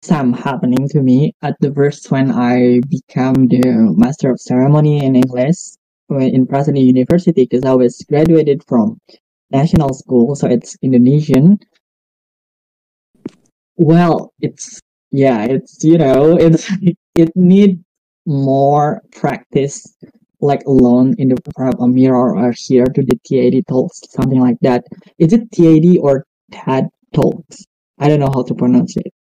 some 0.02 0.32
happening 0.32 0.88
to 0.90 1.02
me 1.02 1.32
at 1.42 1.56
the 1.60 1.72
first 1.74 2.10
when 2.10 2.30
I 2.30 2.80
became 2.88 3.48
the 3.48 3.92
Master 3.96 4.30
of 4.30 4.40
Ceremony 4.40 5.04
in 5.04 5.16
English 5.16 5.77
in 6.10 6.46
President 6.46 6.84
University 6.84 7.44
because 7.44 7.64
I 7.64 7.74
was 7.74 8.04
graduated 8.08 8.64
from 8.66 9.00
national 9.50 9.92
school, 9.94 10.34
so 10.34 10.46
it's 10.48 10.76
Indonesian. 10.82 11.58
Well, 13.76 14.32
it's 14.40 14.80
yeah, 15.10 15.44
it's 15.44 15.84
you 15.84 15.98
know, 15.98 16.36
it's 16.40 16.70
it 17.14 17.30
need 17.36 17.84
more 18.26 19.02
practice 19.12 19.86
like 20.40 20.62
alone 20.66 21.14
in 21.18 21.28
the 21.28 21.74
a 21.80 21.88
mirror 21.88 22.36
or 22.36 22.52
here 22.52 22.84
to 22.86 23.02
the 23.02 23.18
TAD 23.26 23.66
talks, 23.68 24.00
something 24.10 24.40
like 24.40 24.58
that. 24.62 24.84
Is 25.18 25.32
it 25.32 25.50
TAD 25.52 25.98
or 26.00 26.24
TAD 26.52 26.88
talks? 27.12 27.64
I 27.98 28.08
don't 28.08 28.20
know 28.20 28.30
how 28.32 28.42
to 28.44 28.54
pronounce 28.54 28.96
it. 28.96 29.12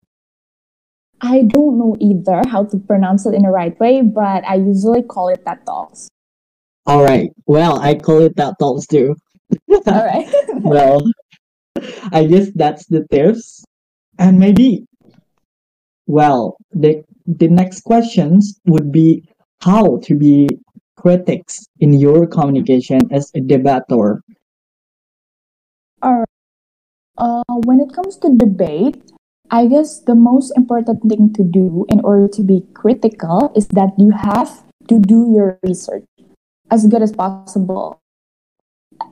i 1.23 1.43
don't 1.43 1.79
know 1.79 1.97
either 2.01 2.43
how 2.49 2.65
to 2.65 2.79
pronounce 2.79 3.27
it 3.27 3.35
in 3.35 3.43
the 3.43 3.49
right 3.49 3.79
way 3.81 4.03
but 4.03 4.45
i 4.45 4.55
usually 4.55 5.03
call 5.03 5.29
it 5.29 5.43
that 5.45 5.65
talks 5.65 6.09
All 6.87 7.03
right. 7.03 7.31
Well, 7.47 7.81
I 7.81 7.95
call 7.95 8.23
it 8.23 8.37
that 8.37 8.59
talks 8.59 8.87
too. 8.87 9.17
all 9.71 10.05
right 10.05 10.27
well, 10.55 11.03
I 12.13 12.27
guess 12.27 12.51
that's 12.55 12.87
the 12.87 13.07
tips. 13.11 13.65
And 14.19 14.39
maybe, 14.39 14.87
well, 16.07 16.57
the 16.73 17.05
the 17.27 17.49
next 17.49 17.83
questions 17.83 18.59
would 18.67 18.91
be 18.91 19.29
how 19.61 19.99
to 20.05 20.15
be 20.15 20.49
critics 20.97 21.67
in 21.81 21.93
your 21.93 22.27
communication 22.27 23.01
as 23.11 23.31
a 23.35 23.41
debater. 23.41 24.23
All 26.03 26.19
right. 26.23 26.37
Uh, 27.19 27.43
when 27.65 27.81
it 27.81 27.93
comes 27.93 28.17
to 28.19 28.31
debate, 28.37 29.03
I 29.51 29.67
guess 29.67 30.01
the 30.01 30.15
most 30.15 30.53
important 30.57 31.03
thing 31.09 31.33
to 31.35 31.43
do 31.43 31.87
in 31.89 32.01
order 32.01 32.29
to 32.29 32.43
be 32.43 32.65
critical 32.75 33.53
is 33.57 33.67
that 33.69 33.95
you 33.99 34.11
have 34.11 34.63
to 34.89 34.99
do 34.99 35.33
your 35.33 35.59
research 35.63 36.05
as 36.71 36.87
good 36.87 37.03
as 37.03 37.13
possible. 37.13 38.01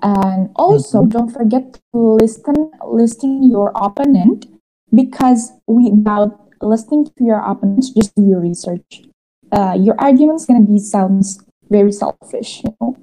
And 0.03 0.51
also, 0.57 1.05
don't 1.05 1.31
forget 1.31 1.81
to 1.93 1.99
listen 2.21 2.71
listen 2.87 3.43
your 3.43 3.73
opponent 3.75 4.47
because 4.93 5.53
without 5.67 6.49
listening 6.63 7.07
to 7.07 7.25
your 7.25 7.39
opponents, 7.39 7.91
just 7.91 8.15
do 8.15 8.23
your 8.23 8.41
research. 8.41 9.05
Uh, 9.53 9.77
your 9.79 9.95
argument's 9.99 10.47
gonna 10.47 10.65
be 10.65 10.79
sounds 10.79 11.41
very 11.71 11.93
selfish, 11.93 12.63
you 12.65 12.75
know. 12.81 12.97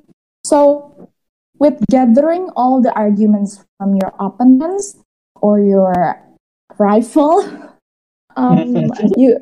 So 0.43 1.09
with 1.59 1.77
gathering 1.91 2.49
all 2.55 2.81
the 2.81 2.91
arguments 2.93 3.63
from 3.77 3.95
your 3.95 4.13
opponents 4.19 4.97
or 5.35 5.59
your 5.59 6.17
rifle 6.79 7.45
um, 8.35 8.89
you 9.17 9.37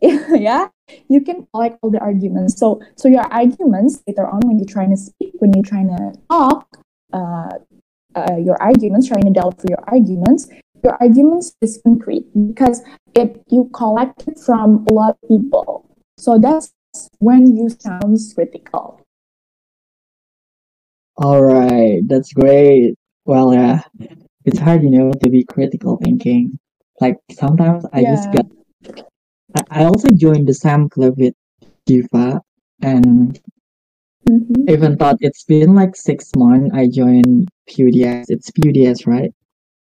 yeah, 0.02 0.68
you 1.08 1.20
can 1.20 1.46
collect 1.52 1.78
all 1.82 1.90
the 1.90 2.00
arguments. 2.00 2.58
So 2.58 2.80
so 2.96 3.08
your 3.08 3.24
arguments 3.32 4.02
later 4.06 4.26
on 4.26 4.40
when 4.44 4.58
you're 4.58 4.66
trying 4.68 4.90
to 4.90 4.96
speak, 4.96 5.32
when 5.38 5.52
you're 5.54 5.64
trying 5.64 5.88
to 5.88 6.12
talk, 6.30 6.66
uh, 7.12 7.50
uh, 8.14 8.36
your 8.36 8.60
arguments, 8.62 9.08
trying 9.08 9.24
to 9.24 9.30
delve 9.30 9.58
for 9.58 9.68
your 9.68 9.82
arguments, 9.88 10.48
your 10.82 10.96
arguments 11.00 11.54
is 11.60 11.80
concrete 11.84 12.26
because 12.48 12.82
it 13.14 13.42
you 13.50 13.70
collect 13.74 14.26
it 14.28 14.38
from 14.38 14.86
a 14.90 14.92
lot 14.92 15.16
of 15.22 15.28
people. 15.28 15.86
So 16.18 16.38
that's 16.38 16.72
when 17.18 17.56
you 17.56 17.68
sound 17.68 18.18
critical. 18.34 19.00
All 21.16 21.42
right, 21.42 22.00
that's 22.06 22.32
great. 22.32 22.94
Well, 23.26 23.52
yeah, 23.52 23.82
it's 24.44 24.58
hard, 24.58 24.82
you 24.82 24.90
know, 24.90 25.12
to 25.12 25.28
be 25.28 25.44
critical 25.44 25.98
thinking. 26.02 26.58
Like 27.00 27.16
sometimes 27.30 27.84
I 27.92 28.02
just 28.02 28.32
get. 28.32 28.46
I, 29.70 29.84
also 29.84 30.08
joined 30.14 30.46
the 30.48 30.54
SAM 30.54 30.88
club 30.88 31.14
with 31.18 31.34
Diva, 31.86 32.40
and 32.82 33.38
Mhm. 34.28 34.70
even 34.70 34.96
thought 34.96 35.16
it's 35.20 35.44
been 35.44 35.74
like 35.74 35.96
six 35.96 36.30
months. 36.36 36.70
I 36.74 36.88
joined 36.88 37.48
PUDS. 37.68 38.30
It's 38.30 38.50
PUDS, 38.50 39.06
right? 39.06 39.32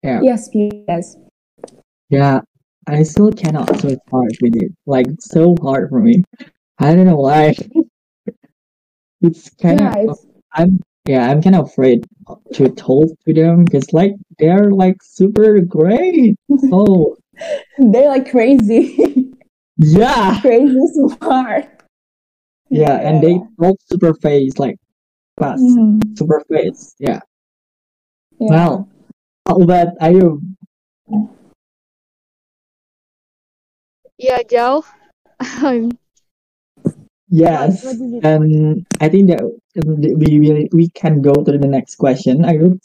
Yeah, 0.02 0.20
Yes, 0.22 0.48
yes. 0.52 1.16
yeah. 2.10 2.40
I 2.88 3.04
still 3.04 3.30
cannot 3.30 3.78
so 3.80 3.96
hard 4.10 4.36
with 4.42 4.56
it. 4.56 4.72
Like 4.86 5.06
so 5.20 5.54
hard 5.62 5.88
for 5.90 6.00
me. 6.00 6.24
I 6.78 6.94
don't 6.96 7.06
know 7.06 7.16
why. 7.16 7.54
it's 9.20 9.50
kind 9.50 9.80
Yeah, 9.80 9.94
of. 9.98 10.10
it's 10.10 10.26
I'm 10.54 10.80
yeah, 11.06 11.30
I'm 11.30 11.42
kind 11.42 11.56
of 11.56 11.66
afraid 11.66 12.04
to 12.54 12.68
talk 12.70 13.08
to 13.26 13.34
them 13.34 13.64
because 13.64 13.92
like 13.92 14.14
they're 14.38 14.70
like 14.70 14.96
super 15.02 15.60
great. 15.60 16.36
So 16.70 17.16
they're 17.78 18.08
like 18.08 18.30
crazy, 18.30 18.96
yeah, 19.82 20.40
crazy 20.42 20.78
smart. 21.18 21.66
yeah, 22.70 22.96
and 23.02 23.22
they 23.22 23.38
talk 23.60 23.76
super 23.90 24.14
fast, 24.14 24.58
like 24.58 24.76
fast, 25.38 25.62
Mhm. 25.62 26.16
super 26.16 26.40
fast. 26.48 26.94
Yeah. 26.98 27.20
Yeah. 28.38 28.48
Well, 28.50 28.88
how 29.46 29.56
about 29.60 29.88
are 30.00 30.12
you? 30.12 30.40
Yeah, 34.18 34.42
Joe. 34.48 34.84
Um, 35.62 35.90
Yes, 37.32 37.82
what 37.82 37.96
did 37.96 38.10
you- 38.12 38.20
and 38.22 38.86
I 39.00 39.08
think 39.08 39.28
that 39.32 39.40
we 39.74 40.38
we 40.38 40.68
we 40.70 40.84
can 40.92 41.22
go 41.24 41.32
to 41.32 41.56
the 41.56 41.66
next 41.66 41.96
question. 41.96 42.44
Are 42.44 42.52
you? 42.54 42.78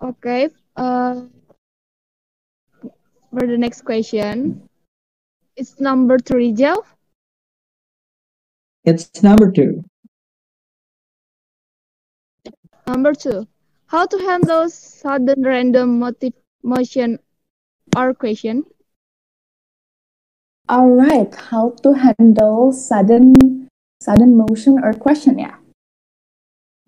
okay. 0.00 0.48
Uh, 0.76 1.26
for 3.32 3.46
the 3.46 3.56
next 3.56 3.82
question, 3.84 4.68
it's 5.56 5.80
number 5.80 6.18
three, 6.18 6.52
Joe. 6.52 6.84
It's 8.84 9.22
number 9.22 9.50
two. 9.50 9.84
Number 12.86 13.14
two, 13.14 13.46
how 13.86 14.06
to 14.06 14.18
handle 14.18 14.68
sudden 14.68 15.42
random 15.42 15.98
motive 15.98 16.34
motion 16.62 17.18
or 17.96 18.12
question. 18.12 18.64
All 20.68 20.88
right. 20.90 21.32
How 21.34 21.70
to 21.82 21.92
handle 21.92 22.72
sudden 22.72 23.68
sudden 24.00 24.36
motion 24.36 24.78
or 24.82 24.92
question? 24.94 25.38
Yeah. 25.38 25.56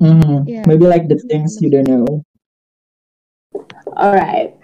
Mhm. 0.02 0.48
Yeah. 0.48 0.64
Maybe 0.66 0.86
like 0.86 1.08
the 1.08 1.18
things 1.18 1.60
you 1.62 1.70
don't 1.70 1.88
know. 1.88 2.22
All 3.96 4.12
right. 4.12 4.54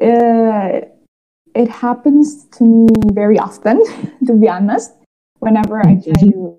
Uh, 0.00 0.80
it 1.58 1.68
happens 1.68 2.46
to 2.56 2.64
me 2.64 2.88
very 3.12 3.38
often, 3.38 3.82
to 4.26 4.32
be 4.34 4.48
honest. 4.48 4.94
Whenever 5.40 5.78
I 5.80 5.94
try 5.96 6.22
Mhm. 6.22 6.32
to 6.32 6.58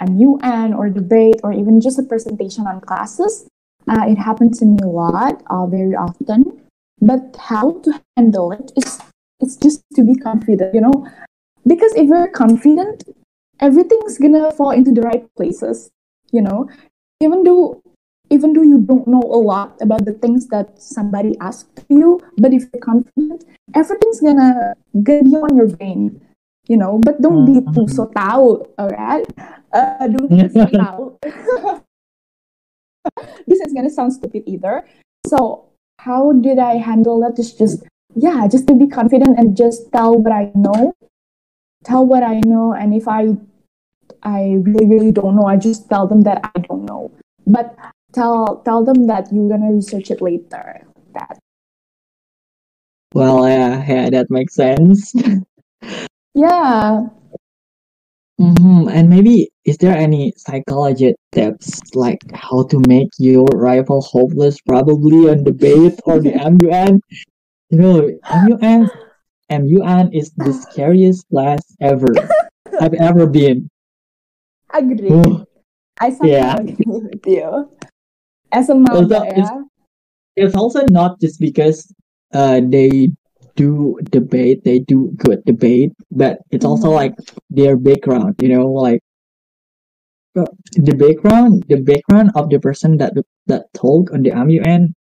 a 0.00 0.10
UN 0.10 0.72
or 0.74 0.88
debate 0.88 1.40
or 1.44 1.52
even 1.52 1.80
just 1.80 1.98
a 1.98 2.02
presentation 2.02 2.66
on 2.66 2.80
classes, 2.80 3.46
uh, 3.88 4.04
it 4.08 4.18
happens 4.18 4.58
to 4.60 4.64
me 4.64 4.78
a 4.82 4.88
lot, 4.88 5.42
uh, 5.50 5.66
very 5.66 5.94
often. 5.94 6.44
But 7.00 7.36
how 7.50 7.72
to 7.84 8.00
handle 8.16 8.52
it 8.52 8.72
is 8.76 9.00
it's 9.40 9.56
just 9.56 9.82
to 9.96 10.02
be 10.04 10.14
confident, 10.14 10.74
you 10.74 10.80
know, 10.82 11.06
because 11.66 11.92
if 11.94 12.08
you're 12.08 12.28
confident, 12.28 13.04
everything's 13.60 14.18
gonna 14.18 14.52
fall 14.52 14.70
into 14.70 14.92
the 14.92 15.02
right 15.02 15.24
places, 15.36 15.90
you 16.32 16.42
know. 16.42 16.68
Even 17.20 17.44
though 17.44 17.79
even 18.30 18.52
though 18.52 18.62
you 18.62 18.78
don't 18.78 19.06
know 19.06 19.20
a 19.20 19.40
lot 19.42 19.76
about 19.82 20.04
the 20.04 20.12
things 20.14 20.46
that 20.48 20.80
somebody 20.80 21.36
asked 21.40 21.84
you, 21.88 22.20
but 22.38 22.54
if 22.54 22.64
you're 22.72 22.80
confident, 22.80 23.44
everything's 23.74 24.20
gonna 24.20 24.74
get 25.02 25.26
you 25.26 25.42
on 25.42 25.56
your 25.56 25.66
vein, 25.66 26.20
you 26.68 26.76
know. 26.76 26.98
But 27.02 27.20
don't 27.20 27.44
be 27.44 27.60
too 27.74 27.88
so 27.88 28.06
tao, 28.14 28.66
alright? 28.78 29.26
Uh, 29.72 30.06
don't 30.06 30.30
be 30.30 30.48
so 30.48 30.66
tao. 30.78 31.18
this 33.46 33.60
is 33.60 33.72
gonna 33.74 33.90
sound 33.90 34.12
stupid 34.12 34.44
either. 34.46 34.86
So 35.26 35.66
how 35.98 36.32
did 36.32 36.58
I 36.58 36.76
handle 36.76 37.20
that? 37.20 37.38
Is 37.38 37.52
just 37.52 37.82
yeah, 38.14 38.46
just 38.46 38.66
to 38.68 38.74
be 38.74 38.86
confident 38.86 39.38
and 39.38 39.56
just 39.56 39.90
tell 39.92 40.16
what 40.16 40.32
I 40.32 40.52
know, 40.54 40.94
tell 41.84 42.06
what 42.06 42.22
I 42.22 42.40
know, 42.46 42.72
and 42.72 42.94
if 42.94 43.08
I 43.08 43.36
I 44.22 44.62
really 44.62 44.86
really 44.86 45.12
don't 45.12 45.34
know, 45.34 45.46
I 45.46 45.56
just 45.56 45.88
tell 45.88 46.06
them 46.06 46.22
that 46.22 46.40
I 46.54 46.60
don't 46.60 46.84
know. 46.84 47.10
But 47.46 47.74
tell 48.12 48.62
tell 48.64 48.84
them 48.84 49.06
that 49.06 49.32
you're 49.32 49.48
gonna 49.48 49.72
research 49.72 50.10
it 50.10 50.20
later. 50.20 50.86
That 51.14 51.38
Well, 53.14 53.48
yeah, 53.48 53.84
yeah, 53.86 54.10
that 54.10 54.30
makes 54.30 54.54
sense. 54.54 55.14
Yeah. 56.34 57.08
hmm 58.38 58.88
And 58.88 59.10
maybe 59.10 59.50
is 59.64 59.76
there 59.78 59.96
any 59.96 60.32
psychology 60.36 61.14
tips 61.32 61.82
like 61.94 62.22
how 62.32 62.62
to 62.70 62.78
make 62.86 63.10
your 63.18 63.46
rival 63.52 64.00
hopeless, 64.00 64.60
probably 64.62 65.28
on 65.28 65.42
debate 65.44 65.98
or 66.06 66.20
the 66.20 66.32
MUN? 66.38 67.00
You 67.70 67.78
know, 67.78 68.18
MUN 68.30 68.88
MUN 69.50 70.12
is 70.12 70.30
the 70.36 70.52
scariest 70.52 71.26
class 71.28 71.60
ever 71.80 72.14
I've 72.80 72.94
ever 72.94 73.26
been. 73.26 73.68
Agree. 74.72 75.44
I 76.00 76.10
somehow 76.10 76.24
yeah. 76.24 76.56
agree 76.56 76.76
with 76.86 77.26
you. 77.26 77.68
As 78.52 78.68
a 78.68 78.74
mother, 78.74 78.96
Also, 79.16 79.22
it's 79.22 79.36
yeah. 79.36 79.62
it's 80.36 80.54
also 80.54 80.84
not 80.86 81.20
just 81.20 81.40
because 81.40 81.92
uh 82.32 82.60
they 82.64 83.10
do 83.56 83.98
debate, 84.10 84.64
they 84.64 84.78
do 84.78 85.12
good 85.16 85.44
debate, 85.44 85.92
but 86.10 86.38
it's 86.50 86.64
also 86.64 86.88
Mhm. 86.88 86.94
like 86.94 87.14
their 87.50 87.76
background, 87.76 88.34
you 88.40 88.48
know, 88.48 88.66
like 88.66 89.02
uh, 90.36 90.46
the 90.74 90.94
background, 90.94 91.64
the 91.68 91.80
background 91.82 92.30
of 92.34 92.48
the 92.50 92.58
person 92.58 92.96
that 92.98 93.12
that 93.46 93.66
talk 93.74 94.12
on 94.12 94.22
the 94.22 94.30
MUN 94.30 94.94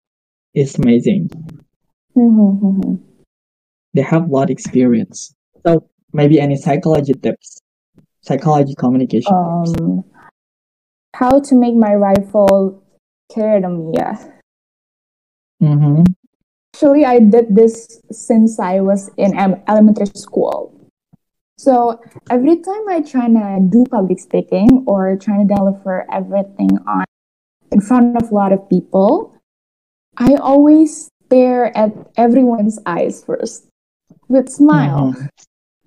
is 0.55 0.79
amazing. 0.79 1.29
Mhm, 2.17 2.61
mhm. 2.63 2.99
They 3.95 4.03
have 4.03 4.29
a 4.29 4.33
lot 4.33 4.45
of 4.45 4.51
experience. 4.51 5.35
So 5.67 5.85
maybe 6.13 6.41
any 6.41 6.57
psychology 6.57 7.13
tips, 7.15 7.59
psychology 8.23 8.75
communication 8.75 9.35
tips. 9.35 9.81
Um, 9.81 10.05
how 11.15 11.41
to 11.41 11.55
make 11.57 11.75
my 11.75 11.95
rival 11.95 12.83
care 13.33 13.61
than 13.61 13.91
me? 13.91 13.99
Yeah. 13.99 14.17
Mm-hmm. 15.63 16.03
Actually, 16.75 17.05
I 17.05 17.21
did 17.21 17.55
this 17.57 18.01
since 18.13 18.61
I 18.61 18.81
was 18.81 19.09
in 19.17 19.33
elementary 19.67 20.07
school. 20.15 20.73
So 21.59 22.01
every 22.29 22.57
time 22.61 22.89
I 22.89 23.01
try 23.01 23.29
to 23.29 23.67
do 23.71 23.85
public 23.91 24.21
speaking 24.21 24.85
or 24.87 25.17
trying 25.17 25.49
to 25.49 25.55
deliver 25.55 26.05
everything 26.13 26.77
on 26.87 27.05
in 27.73 27.81
front 27.81 28.17
of 28.21 28.31
a 28.31 28.35
lot 28.35 28.53
of 28.53 28.69
people, 28.69 29.35
I 30.19 30.35
always 30.35 31.09
stare 31.27 31.77
at 31.77 31.93
everyone's 32.17 32.79
eyes 32.85 33.25
first 33.25 33.69
with 34.29 34.51
smile, 34.51 35.15
Mm-hmm. 35.17 35.27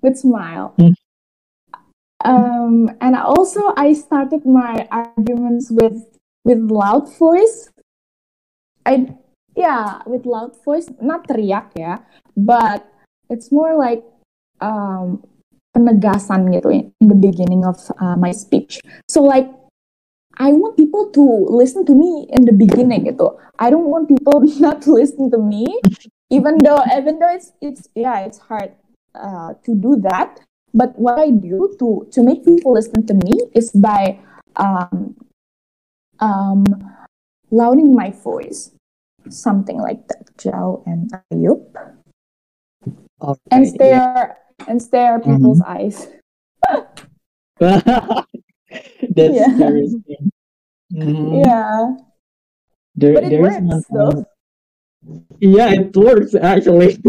with 0.02 0.18
smile. 0.18 0.74
Mm. 0.76 0.94
Um, 2.24 2.90
and 3.00 3.16
also 3.16 3.72
I 3.76 3.94
started 3.94 4.44
my 4.44 4.88
arguments 4.90 5.70
with 5.70 6.09
with 6.44 6.70
loud 6.70 7.08
voice. 7.16 7.70
I 8.86 9.14
yeah, 9.56 10.02
with 10.06 10.26
loud 10.26 10.56
voice, 10.64 10.88
not 11.00 11.28
teriak 11.28 11.76
ya, 11.76 11.98
but 12.36 12.86
it's 13.28 13.52
more 13.52 13.76
like 13.76 14.02
um, 14.60 15.22
penegasan 15.76 16.50
gitu 16.50 16.68
in, 16.70 16.82
in 17.00 17.06
the 17.08 17.18
beginning 17.18 17.62
of 17.64 17.76
uh, 18.00 18.16
my 18.16 18.32
speech. 18.32 18.80
So 19.08 19.22
like 19.22 19.48
I 20.40 20.52
want 20.52 20.76
people 20.76 21.10
to 21.12 21.24
listen 21.50 21.84
to 21.86 21.94
me 21.94 22.26
in 22.32 22.48
the 22.48 22.56
beginning 22.56 23.04
gitu. 23.04 23.36
I 23.60 23.68
don't 23.68 23.92
want 23.92 24.08
people 24.08 24.40
not 24.64 24.80
to 24.88 24.96
listen 24.96 25.30
to 25.30 25.38
me, 25.38 25.68
even 26.32 26.58
though 26.64 26.80
even 26.96 27.20
though 27.20 27.32
it's 27.32 27.52
it's 27.60 27.88
yeah 27.92 28.24
it's 28.24 28.38
hard 28.38 28.72
uh, 29.14 29.54
to 29.66 29.74
do 29.76 30.00
that. 30.08 30.40
But 30.72 30.94
what 30.96 31.18
I 31.18 31.34
do 31.34 31.74
to 31.82 32.06
to 32.14 32.22
make 32.22 32.46
people 32.46 32.78
listen 32.78 33.04
to 33.10 33.14
me 33.14 33.50
is 33.52 33.74
by 33.74 34.22
um, 34.56 35.18
um, 36.20 36.64
louding 37.50 37.94
my 37.94 38.10
voice, 38.10 38.70
something 39.28 39.78
like 39.78 40.06
that. 40.08 40.24
Joe 40.38 40.82
and 40.86 41.10
Ayub, 41.32 41.64
All 43.20 43.36
and 43.50 43.62
right, 43.64 43.68
yeah. 43.68 43.74
stare 43.74 44.36
and 44.68 44.80
stare 44.80 45.20
people's 45.20 45.60
eyes. 45.62 46.08
That's 47.60 48.24
Yeah. 49.36 49.50
interesting. 49.52 50.30
Mhm. 50.92 51.44
Yeah, 51.44 51.96
There, 52.96 53.14
but 53.14 53.24
it 53.24 53.30
there 53.30 53.46
is 53.46 53.54
one 53.56 53.68
works 53.68 53.86
though. 53.90 54.24
Yeah, 55.40 55.70
it 55.72 55.96
works 55.96 56.34
actually. 56.34 56.98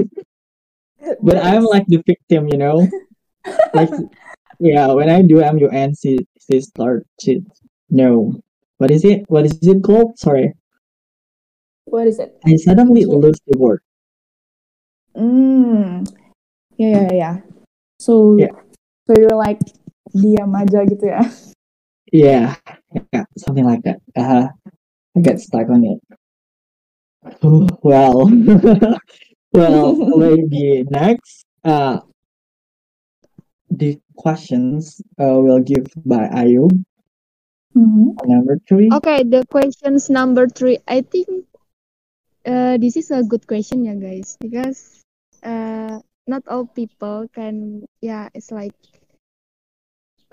It 1.02 1.18
But 1.24 1.38
I'm 1.42 1.64
like 1.66 1.88
the 1.88 1.98
victim, 2.06 2.48
you 2.48 2.58
know. 2.62 2.86
Like, 3.74 3.90
yeah, 4.60 4.94
when 4.94 5.10
I 5.10 5.24
do 5.24 5.42
she 6.46 6.62
start 6.62 7.08
to 7.26 7.42
no. 7.90 8.38
What 8.82 8.90
is 8.90 9.06
it? 9.06 9.30
What 9.30 9.46
is 9.46 9.60
it 9.62 9.84
called? 9.84 10.18
Sorry, 10.18 10.58
What 11.86 12.08
is 12.08 12.18
it? 12.18 12.34
I 12.44 12.56
suddenly 12.58 13.06
lose 13.06 13.38
the 13.46 13.54
word. 13.60 13.86
Mm. 15.14 16.10
Yeah, 16.82 17.06
yeah, 17.06 17.14
yeah. 17.14 17.36
So, 18.02 18.42
Yeah. 18.42 18.58
so 19.06 19.14
you're 19.14 19.38
like 19.38 19.62
diam 20.18 20.58
aja 20.58 20.82
gitu 20.90 21.14
ya? 21.14 21.22
Yeah, 22.10 22.58
yeah, 23.14 23.30
something 23.38 23.70
like 23.70 23.86
that. 23.86 24.02
Uh, 24.18 24.50
I 25.14 25.20
get 25.22 25.38
stuck 25.38 25.70
on 25.70 25.86
it. 25.86 26.02
Well, 27.86 28.26
well, 29.54 29.94
maybe 30.18 30.90
next. 30.90 31.46
Uh, 31.62 32.02
the 33.70 34.02
questions 34.18 35.06
uh 35.22 35.38
will 35.38 35.62
give 35.62 35.86
by 36.02 36.26
Ayu 36.34 36.66
Mhm. 37.76 38.16
number 38.28 38.60
three. 38.68 38.90
Okay, 38.92 39.24
the 39.24 39.46
questions 39.48 40.10
number 40.10 40.48
three. 40.48 40.78
I 40.88 41.02
think 41.02 41.46
uh, 42.46 42.78
this 42.78 42.98
is 42.98 43.12
a 43.12 43.24
good 43.24 43.48
question, 43.48 43.86
yeah, 43.86 43.96
guys, 43.96 44.38
because 44.42 45.02
uh, 45.44 46.00
not 46.28 46.44
all 46.48 46.66
people 46.66 47.28
can. 47.34 47.86
Yeah, 48.02 48.30
it's 48.34 48.52
like 48.52 48.76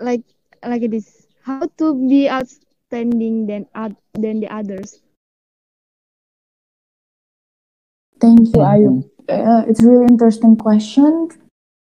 like 0.01 0.23
like 0.65 0.91
this. 0.91 1.27
How 1.43 1.67
to 1.79 1.95
be 2.09 2.29
outstanding 2.29 3.47
than 3.47 3.67
oth- 3.75 4.03
than 4.15 4.41
the 4.41 4.49
others? 4.53 5.01
Thank 8.21 8.51
you, 8.51 8.63
Ayub. 8.63 9.05
Mhm. 9.05 9.11
Uh, 9.31 9.63
it's 9.69 9.83
a 9.83 9.87
really 9.89 10.07
interesting 10.11 10.57
question. 10.57 11.29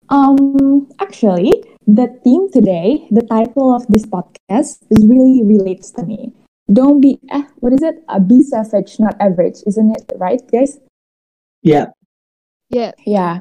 Um, 0.08 0.86
actually, 1.00 1.52
the 1.94 2.06
theme 2.24 2.50
today, 2.52 3.06
the 3.10 3.22
title 3.22 3.74
of 3.74 3.86
this 3.88 4.06
podcast, 4.06 4.82
is 4.90 5.06
really 5.06 5.42
relates 5.42 5.90
to 5.92 6.04
me. 6.04 6.32
Don't 6.72 7.00
be, 7.00 7.18
eh, 7.30 7.44
what 7.58 7.72
is 7.72 7.82
it? 7.82 8.04
Uh, 8.08 8.20
be 8.20 8.42
savage, 8.42 9.00
not 9.00 9.16
average, 9.20 9.58
isn't 9.66 9.90
it 9.96 10.04
right, 10.16 10.40
guys? 10.52 10.78
Yeah. 11.62 11.90
Yeah, 12.70 12.92
Yeah. 13.06 13.40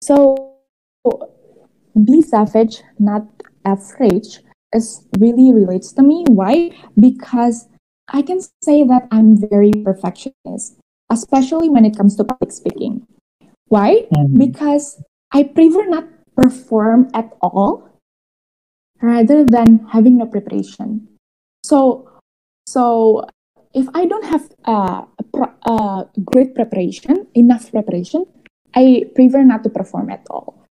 So, 0.00 0.56
be 1.94 2.22
savage, 2.22 2.82
not 2.98 3.26
average, 3.64 4.40
is 4.74 5.06
really 5.18 5.52
relates 5.52 5.92
to 5.92 6.02
me. 6.02 6.24
Why? 6.28 6.72
Because 6.98 7.68
I 8.08 8.22
can 8.22 8.40
say 8.62 8.82
that 8.84 9.06
I'm 9.10 9.36
very 9.36 9.70
perfectionist, 9.84 10.80
especially 11.10 11.68
when 11.68 11.84
it 11.84 11.96
comes 11.96 12.16
to 12.16 12.24
public 12.24 12.52
speaking. 12.52 13.06
Why? 13.68 14.08
Mhm. 14.10 14.38
Because 14.38 15.02
I 15.32 15.44
prefer 15.44 15.86
not 15.88 16.08
perform 16.34 17.08
at 17.14 17.32
all 17.40 17.88
rather 19.00 19.44
than 19.44 19.86
having 19.92 20.18
no 20.18 20.26
preparation. 20.26 21.08
So, 21.64 22.08
so 22.66 23.26
if 23.74 23.88
I 23.94 24.06
don't 24.06 24.24
have 24.24 24.50
a 24.64 25.06
uh, 25.66 26.04
great 26.24 26.54
preparation, 26.54 27.26
enough 27.34 27.70
preparation, 27.70 28.24
I 28.74 29.04
prefer 29.14 29.42
not 29.42 29.62
to 29.64 29.70
perform 29.70 30.10
at 30.10 30.26
all. 30.30 30.66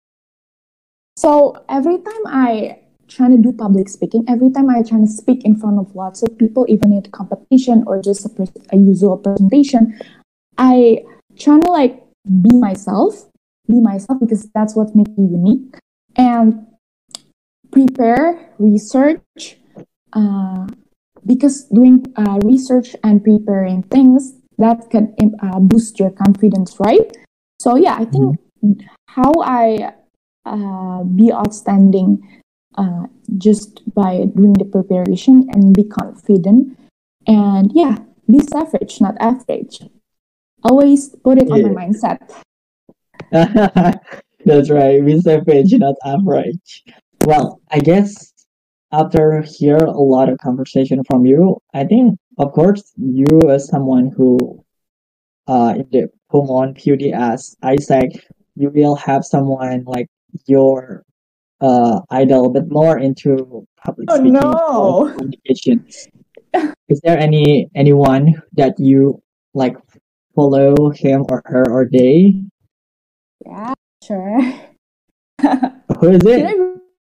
So 1.18 1.64
every 1.70 1.98
time 1.98 2.26
I 2.26 2.80
try 3.08 3.28
to 3.30 3.38
do 3.38 3.52
public 3.52 3.90
speaking, 3.90 4.24
every 4.28 4.50
time 4.50 4.70
I 4.70 4.82
try 4.82 5.00
to 5.00 5.08
speak 5.08 5.44
in 5.44 5.56
front 5.56 5.78
of 5.80 5.94
lots 5.96 6.24
of 6.24 6.38
people, 6.38 6.66
even 6.70 6.94
in 6.94 7.04
competition 7.12 7.84
or 7.86 8.02
just 8.02 8.26
a, 8.26 8.48
a 8.72 8.78
usual 8.78 9.18
presentation, 9.18 10.00
I 10.58 11.04
try 11.38 11.60
to 11.60 11.72
like 11.72 12.02
be 12.42 12.56
myself, 12.56 13.30
be 13.68 13.80
myself 13.82 14.20
because 14.20 14.50
that's 14.54 14.76
what 14.76 14.96
makes 14.96 15.12
me 15.18 15.30
unique, 15.32 15.76
and 16.16 16.68
prepare, 17.72 18.50
research. 18.60 19.58
Uh, 20.14 20.68
because 21.26 21.66
doing 21.66 22.04
uh, 22.16 22.40
research 22.44 22.96
and 23.04 23.24
preparing 23.24 23.84
things 23.84 24.34
that 24.58 24.90
can 24.90 25.16
uh, 25.42 25.60
boost 25.60 26.00
your 26.00 26.12
confidence, 26.12 26.76
right? 26.80 27.16
So 27.60 27.76
yeah, 27.76 27.96
I 27.96 28.06
think 28.06 28.40
how 29.08 29.32
I 29.44 29.94
uh, 30.46 31.04
be 31.04 31.32
outstanding 31.32 32.42
uh, 32.78 33.06
just 33.38 33.82
by 33.94 34.26
doing 34.36 34.54
the 34.54 34.66
preparation 34.66 35.48
and 35.54 35.74
be 35.74 35.84
confident 35.84 36.78
and 37.28 37.72
yeah, 37.74 37.98
be 38.28 38.40
savage, 38.40 39.02
not 39.02 39.16
average. 39.20 39.82
Always 40.64 41.10
put 41.24 41.38
it 41.38 41.52
on 41.52 41.62
my 41.62 41.86
mindset. 41.86 42.20
That's 44.46 44.70
right. 44.70 45.06
Be 45.06 45.20
savage, 45.22 45.72
not 45.74 45.96
average. 46.04 46.84
Well, 47.26 47.62
I 47.72 47.80
guess 47.80 48.34
after 48.92 49.42
hear 49.42 49.78
a 49.78 50.02
lot 50.02 50.28
of 50.28 50.38
conversation 50.40 51.02
from 51.06 51.26
you, 51.26 51.58
I 51.74 51.86
think 51.86 52.20
of 52.38 52.52
course 52.52 52.92
you 52.98 53.28
as 53.50 53.68
someone 53.68 54.12
who 54.18 54.64
uh 55.48 55.76
in 55.78 55.88
the 55.92 56.10
PUMUN 56.32 56.76
PUDS 56.76 57.56
AIESEC, 57.64 58.20
you 58.56 58.70
will 58.70 58.96
have 58.96 59.24
someone 59.24 59.84
like 59.86 60.08
your 60.46 61.04
uh 61.62 62.02
idol, 62.10 62.50
but 62.50 62.70
more 62.70 63.00
into 63.00 63.66
public 63.82 64.10
Oh 64.12 64.16
speaking 64.16 64.34
no. 64.34 65.16
communication. 65.18 65.86
Is 66.90 67.00
there 67.02 67.18
any 67.18 67.70
anyone 67.76 68.42
that 68.54 68.76
you 68.78 69.22
like 69.54 69.78
follow 70.36 70.90
him 70.90 71.26
or 71.30 71.42
her 71.46 71.64
or 71.70 71.88
they? 71.90 72.34
Yeah, 73.46 73.74
sure. 74.04 74.42
Who 76.00 76.08
is 76.10 76.22
Should 76.22 76.46
it? 76.46 76.46
I 76.46 76.56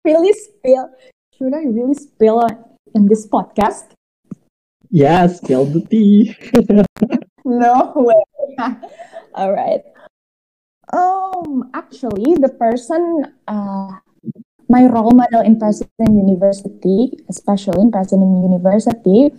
really 0.05 0.33
spill? 0.33 0.89
Should 1.37 1.53
I 1.53 1.63
really 1.65 1.93
spill 1.95 2.45
in 2.95 3.07
this 3.07 3.27
podcast? 3.27 3.91
Yeah, 4.89 5.27
spill 5.27 5.65
the 5.65 5.81
tea. 5.81 6.35
No 7.45 7.93
way. 7.95 8.23
All 9.33 9.51
right. 9.53 9.81
Um, 10.93 11.71
actually, 11.73 12.35
the 12.37 12.49
person, 12.49 13.25
uh, 13.47 13.97
my 14.69 14.85
role 14.85 15.11
model 15.17 15.41
in 15.41 15.57
President 15.57 16.13
University, 16.13 17.17
especially 17.29 17.81
in 17.81 17.91
President 17.91 18.43
University, 18.43 19.33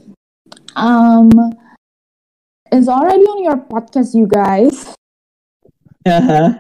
um, 0.75 1.31
is 2.73 2.89
already 2.89 3.23
on 3.31 3.45
your 3.45 3.59
podcast, 3.59 4.15
you 4.15 4.27
guys. 4.27 4.95
uh-huh. 6.07 6.59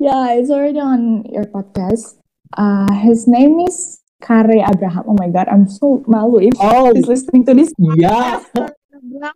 Yeah, 0.00 0.32
it's 0.32 0.48
already 0.48 0.80
on 0.80 1.28
your 1.28 1.44
podcast. 1.44 2.16
Uh, 2.56 2.88
his 3.04 3.28
name 3.28 3.60
is 3.68 4.00
Kare 4.24 4.48
Abraham. 4.48 5.04
Oh 5.06 5.16
my 5.20 5.28
god, 5.28 5.48
I'm 5.52 5.68
so 5.68 6.00
malu 6.08 6.40
if 6.40 6.56
Oh, 6.56 6.88
he's 6.96 7.06
listening 7.06 7.44
to 7.44 7.52
this. 7.54 7.72
yeah. 7.78 8.40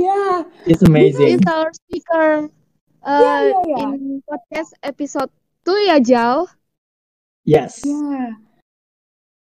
Yeah, 0.00 0.48
It's 0.64 0.80
He's 0.80 0.88
amazing. 0.88 1.44
our 1.44 1.68
speaker 1.76 2.48
yeah, 3.04 3.04
uh, 3.04 3.20
yeah, 3.20 3.62
yeah. 3.68 3.92
in 3.92 4.22
podcast 4.24 4.72
episode 4.80 5.28
2 5.68 5.76
ya, 5.92 6.00
Jao. 6.00 6.48
Yes. 7.44 7.84
Yeah. 7.84 8.40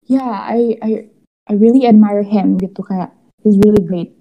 Yeah, 0.04 0.28
I 0.36 0.76
I 0.84 0.92
I 1.48 1.54
really 1.56 1.88
admire 1.88 2.28
him 2.28 2.60
gitu 2.60 2.84
kayak 2.84 3.16
he's 3.40 3.56
really 3.64 3.88
great. 3.88 4.12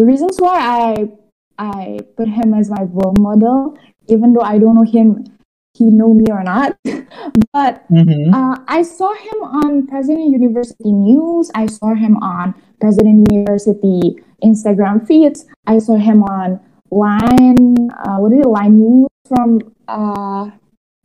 The 0.00 0.08
reasons 0.08 0.40
why 0.40 0.56
I 0.64 1.12
I 1.60 2.00
put 2.16 2.28
him 2.28 2.54
as 2.54 2.70
my 2.70 2.84
role 2.88 3.14
model, 3.20 3.76
even 4.08 4.32
though 4.32 4.40
I 4.40 4.56
don't 4.56 4.74
know 4.74 4.88
him, 4.90 5.26
he 5.74 5.84
know 5.84 6.14
me 6.14 6.24
or 6.30 6.42
not, 6.42 6.76
but 7.52 7.84
Mm-hmm. 7.92 8.32
uh, 8.32 8.56
I 8.66 8.82
saw 8.82 9.12
him 9.12 9.38
on 9.60 9.86
President 9.86 10.30
University 10.32 10.90
News. 10.90 11.50
I 11.54 11.66
saw 11.66 11.94
him 11.94 12.16
on 12.22 12.54
President 12.80 13.30
University 13.30 14.16
Instagram 14.42 15.06
feeds. 15.06 15.44
I 15.66 15.78
saw 15.78 15.96
him 15.96 16.22
on 16.24 16.60
Line, 16.90 17.76
uh, 17.92 18.16
what 18.18 18.32
is 18.32 18.40
it, 18.40 18.48
Line 18.48 18.78
News 18.78 19.08
from 19.28 19.60
uh, 19.86 20.50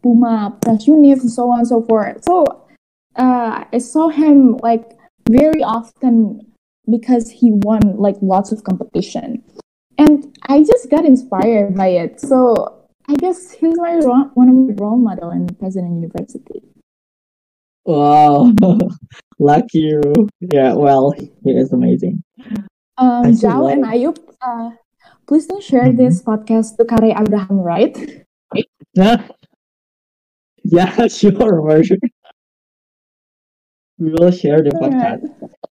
Puma 0.01 0.57
Press 0.61 0.85
Unif, 0.87 1.19
and 1.21 1.31
so 1.31 1.51
on 1.51 1.59
and 1.59 1.67
so 1.67 1.81
forth. 1.83 2.23
So 2.23 2.45
uh, 3.17 3.65
I 3.71 3.77
saw 3.77 4.09
him 4.09 4.57
like 4.63 4.97
very 5.29 5.63
often 5.63 6.41
because 6.89 7.29
he 7.29 7.51
won 7.51 7.97
like 7.97 8.15
lots 8.21 8.51
of 8.51 8.63
competition, 8.63 9.43
and 9.97 10.37
I 10.43 10.63
just 10.63 10.89
got 10.89 11.05
inspired 11.05 11.75
by 11.75 11.87
it. 11.89 12.19
So 12.19 12.85
I 13.07 13.15
guess 13.15 13.51
he's 13.51 13.77
my 13.77 13.95
ro- 13.95 14.31
one 14.33 14.49
of 14.49 14.55
my 14.55 14.73
role 14.83 14.97
model 14.97 15.31
in 15.31 15.47
President 15.55 15.93
University. 16.01 16.61
Wow. 17.85 18.51
Lucky 19.39 19.79
you. 19.79 20.01
Yeah, 20.41 20.73
well, 20.73 21.11
he 21.11 21.51
is 21.51 21.71
amazing. 21.71 22.23
Um, 22.97 23.25
Zhao 23.35 23.71
and. 23.71 23.83
Ayub, 23.85 24.17
uh, 24.41 24.71
please 25.27 25.45
don't 25.45 25.61
share 25.61 25.83
Mhm. 25.91 25.97
this 25.97 26.23
podcast 26.23 26.77
to 26.77 26.85
Kare 26.85 27.11
Abraham, 27.13 27.59
right? 27.59 28.25
Yeah, 28.95 29.27
yeah, 30.63 31.07
sure. 31.07 31.61
We 33.99 34.11
will 34.11 34.31
share 34.31 34.61
the 34.63 34.71
podcast 34.71 35.23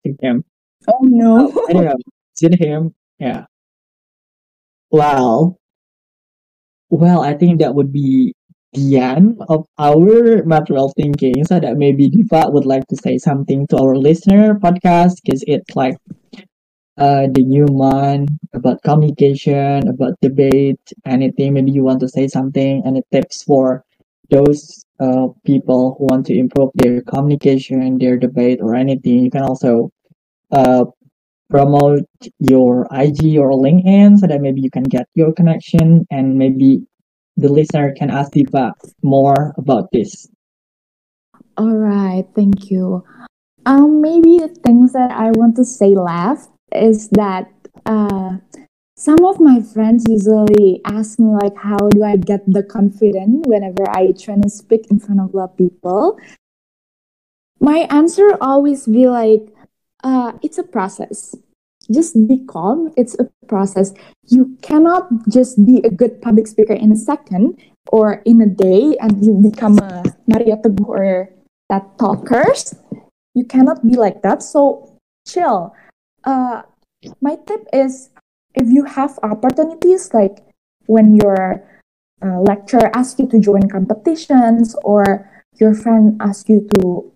with 0.05 0.21
him. 0.21 0.45
Oh 0.89 0.99
no. 1.03 1.49
Anyway, 1.71 1.95
send 2.35 2.55
him. 2.59 2.95
Yeah. 3.19 3.47
Well, 4.93 5.59
well, 6.91 7.23
I 7.23 7.35
think 7.35 7.59
that 7.61 7.75
would 7.75 7.93
be 7.93 8.35
the 8.73 8.99
end 8.99 9.41
of 9.49 9.67
our 9.79 10.45
material 10.45 10.93
thinking. 10.97 11.45
So 11.45 11.61
that 11.61 11.77
maybe 11.77 12.09
Diva 12.09 12.47
would 12.51 12.67
like 12.67 12.87
to 12.89 12.97
say 12.97 13.19
something 13.19 13.67
to 13.69 13.77
our 13.79 13.97
listener 13.97 14.55
podcast 14.55 15.17
because 15.25 15.45
it's 15.47 15.75
like 15.77 15.97
uh 16.99 17.27
the 17.33 17.43
new 17.43 17.67
month 17.71 18.31
about 18.55 18.83
communication, 18.83 19.89
about 19.89 20.15
debate, 20.21 20.81
anything. 21.07 21.55
Maybe 21.55 21.73
you 21.73 21.85
want 21.85 22.01
to 22.01 22.09
say 22.09 22.29
something, 22.29 22.83
any 22.87 23.03
tips 23.13 23.43
for 23.43 23.85
those 24.31 24.85
uh 25.01 25.29
people 25.47 25.97
who 25.99 26.05
want 26.11 26.27
to 26.27 26.37
improve 26.39 26.71
their 26.75 27.03
communication, 27.03 27.99
their 27.99 28.17
debate, 28.19 28.61
or 28.63 28.75
anything. 28.75 29.21
You 29.25 29.31
can 29.31 29.43
also 29.43 29.91
uh 30.53 30.85
promote 31.53 32.09
your 32.39 32.89
IG 32.91 33.37
or 33.37 33.53
LinkedIn 33.53 34.17
so 34.17 34.27
that 34.27 34.41
maybe 34.41 34.63
you 34.63 34.71
can 34.71 34.85
get 34.85 35.07
your 35.15 35.33
connection 35.35 36.07
and 36.11 36.39
maybe 36.39 36.81
the 37.37 37.53
listener 37.53 37.93
can 37.93 38.09
ask 38.09 38.33
Diva 38.33 38.73
more 39.03 39.53
about 39.59 39.93
this. 39.93 40.29
All 41.59 41.77
right, 41.77 42.25
thank 42.35 42.71
you. 42.71 43.05
Um, 43.67 44.01
maybe 44.01 44.39
the 44.39 44.49
things 44.49 44.95
that 44.95 45.11
I 45.13 45.31
want 45.33 45.55
to 45.57 45.65
say 45.65 45.95
left 45.95 46.49
is 46.73 47.11
that 47.11 47.53
uh, 47.85 48.41
some 48.97 49.23
of 49.25 49.39
my 49.39 49.61
friends 49.61 50.07
usually 50.09 50.81
ask 50.87 51.19
me 51.19 51.37
like, 51.37 51.57
how 51.57 51.77
do 51.91 52.03
I 52.03 52.17
get 52.17 52.41
the 52.47 52.63
confidence 52.63 53.45
whenever 53.47 53.85
I 53.91 54.13
try 54.13 54.37
to 54.41 54.49
speak 54.49 54.87
in 54.91 54.99
front 54.99 55.21
of 55.21 55.35
a 55.35 55.37
lot 55.37 55.51
of 55.51 55.57
people? 55.59 56.19
My 57.61 57.87
answer 57.91 58.37
always 58.41 58.87
be 58.87 59.07
like, 59.07 59.53
uh, 60.03 60.33
it's 60.43 60.59
a 60.59 60.63
process. 60.63 61.35
Just 61.91 62.15
be 62.29 62.45
calm. 62.47 62.93
It's 62.97 63.19
a 63.19 63.29
process. 63.47 63.93
You 64.29 64.57
cannot 64.63 65.09
just 65.29 65.65
be 65.67 65.81
a 65.85 65.91
good 65.91 66.23
public 66.23 66.47
speaker 66.47 66.75
in 66.75 66.93
a 66.93 66.97
second 66.97 67.59
or 67.91 68.23
in 68.25 68.41
a 68.41 68.47
day 68.47 68.97
and 69.01 69.25
you 69.25 69.35
become 69.35 69.79
a 69.79 70.03
Mario 70.27 70.57
Teguh 70.57 70.87
or 70.87 71.29
that 71.69 71.99
talkers. 71.99 72.75
You 73.35 73.45
cannot 73.45 73.87
be 73.87 73.97
like 73.97 74.23
that. 74.23 74.43
So 74.43 74.97
chill. 75.27 75.75
Uh, 76.25 76.63
my 77.21 77.37
tip 77.47 77.67
is 77.73 78.11
if 78.55 78.69
you 78.69 78.85
have 78.85 79.19
opportunities 79.23 80.15
like 80.15 80.47
when 80.87 81.17
your 81.17 81.67
uh, 82.23 82.39
lecturer 82.41 82.91
asks 82.95 83.19
you 83.19 83.27
to 83.27 83.41
join 83.41 83.69
competitions 83.69 84.77
or 84.85 85.29
your 85.59 85.75
friend 85.75 86.21
asks 86.21 86.49
you 86.49 86.69
to 86.75 87.11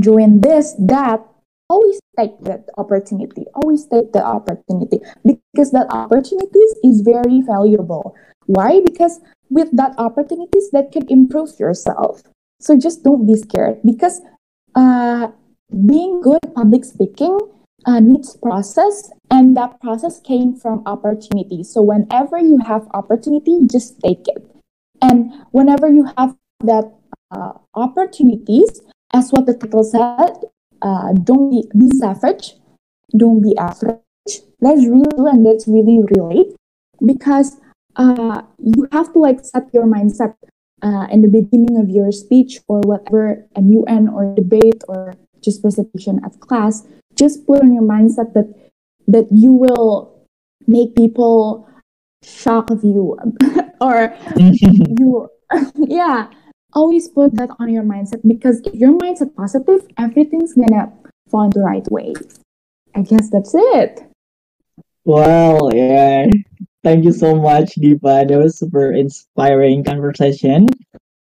join 0.00 0.40
this 0.40 0.74
that 0.78 1.20
always 1.68 2.00
take 2.18 2.34
that 2.42 2.66
opportunity 2.76 3.46
always 3.54 3.86
take 3.86 4.12
the 4.12 4.24
opportunity 4.24 4.98
because 5.24 5.70
that 5.70 5.86
opportunities 5.90 6.74
is 6.82 7.00
very 7.00 7.40
valuable. 7.42 8.14
Why? 8.46 8.80
Because 8.80 9.20
with 9.50 9.68
that 9.76 9.94
opportunities 9.98 10.70
that 10.72 10.92
can 10.92 11.06
improve 11.08 11.50
yourself. 11.58 12.22
So 12.60 12.76
just 12.76 13.04
don't 13.04 13.26
be 13.26 13.34
scared 13.34 13.80
because 13.84 14.20
uh, 14.74 15.28
being 15.86 16.20
good 16.20 16.40
at 16.44 16.54
public 16.54 16.84
speaking 16.84 17.38
uh, 17.86 18.00
needs 18.00 18.36
process 18.36 19.10
and 19.30 19.56
that 19.56 19.80
process 19.80 20.20
came 20.20 20.56
from 20.56 20.82
opportunity. 20.86 21.62
So 21.62 21.82
whenever 21.82 22.38
you 22.38 22.58
have 22.58 22.88
opportunity 22.94 23.60
just 23.70 24.00
take 24.00 24.26
it. 24.26 24.42
And 25.00 25.32
whenever 25.52 25.88
you 25.88 26.08
have 26.16 26.34
that 26.64 26.92
uh, 27.30 27.52
opportunities 27.74 28.80
as 29.14 29.30
what 29.30 29.46
the 29.46 29.54
title 29.54 29.84
said 29.84 30.50
uh, 30.82 31.12
don't 31.12 31.50
be, 31.50 31.64
be 31.78 31.88
savage. 31.98 32.54
Don't 33.16 33.42
be 33.42 33.56
average 33.56 34.00
that's 34.60 34.86
really 34.86 35.06
true 35.14 35.26
and 35.26 35.46
that's 35.46 35.68
really 35.68 36.02
relate 36.16 36.54
because 37.04 37.56
uh, 37.96 38.42
you 38.58 38.88
have 38.92 39.12
to 39.12 39.18
like 39.18 39.44
set 39.44 39.68
your 39.72 39.84
mindset 39.84 40.34
uh, 40.82 41.06
in 41.10 41.22
the 41.22 41.28
beginning 41.28 41.78
of 41.78 41.88
your 41.88 42.12
speech 42.12 42.60
or 42.68 42.80
whatever 42.80 43.46
MUN 43.56 44.08
or 44.08 44.34
debate 44.34 44.82
or 44.88 45.14
just 45.42 45.62
presentation 45.62 46.20
at 46.24 46.38
class. 46.40 46.86
Just 47.14 47.46
put 47.46 47.62
on 47.62 47.72
your 47.72 47.82
mindset 47.82 48.34
that 48.34 48.52
that 49.06 49.26
you 49.32 49.52
will 49.52 50.26
make 50.66 50.94
people 50.94 51.68
shock 52.22 52.70
of 52.70 52.84
you. 52.84 53.16
Or 53.80 54.12
you 54.36 55.30
yeah 55.76 56.26
always 56.74 57.08
put 57.08 57.34
that 57.34 57.50
on 57.58 57.68
your 57.68 57.82
mindset 57.82 58.20
because 58.26 58.60
if 58.64 58.74
your 58.74 58.92
mindset 58.98 59.34
positive 59.34 59.86
everything's 59.98 60.54
gonna 60.54 60.92
into 61.32 61.58
the 61.58 61.64
right 61.64 61.90
way 61.90 62.14
i 62.94 63.02
guess 63.02 63.30
that's 63.30 63.54
it 63.54 64.08
well, 65.08 65.74
yeah. 65.74 66.26
Thank 66.84 67.06
you 67.06 67.12
so 67.12 67.34
much, 67.34 67.76
Diva. 67.76 68.26
That 68.28 68.38
was 68.38 68.58
super 68.58 68.92
inspiring 68.92 69.82
conversation. 69.82 70.66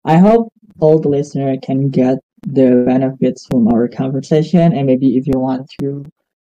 I 0.03 0.17
hope 0.17 0.51
all 0.79 0.97
the 0.97 1.09
listener 1.09 1.57
can 1.61 1.89
get 1.89 2.17
the 2.41 2.83
benefits 2.87 3.45
from 3.45 3.67
our 3.67 3.87
conversation 3.87 4.73
and 4.73 4.87
maybe 4.87 5.15
if 5.15 5.27
you 5.27 5.37
want 5.37 5.69
to 5.79 6.03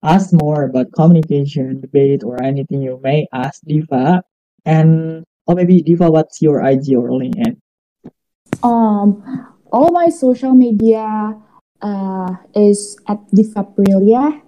ask 0.03 0.33
more 0.33 0.65
about 0.65 0.93
communication, 0.93 1.83
debate, 1.83 2.25
or 2.25 2.43
anything, 2.43 2.81
you 2.81 2.99
may 3.03 3.27
ask 3.35 3.61
Diva. 3.67 4.23
And 4.65 5.23
or 5.47 5.55
maybe 5.55 5.83
Diva, 5.83 6.11
what's 6.11 6.41
your 6.41 6.65
IG 6.65 6.97
or 6.97 7.11
LinkedIn? 7.11 7.60
Um, 8.63 9.23
all 9.73 9.93
my 9.93 10.09
social 10.09 10.53
media 10.53 11.37
uh, 11.81 12.31
is 12.55 12.99
at 13.09 13.19
Divaprilia, 13.33 14.43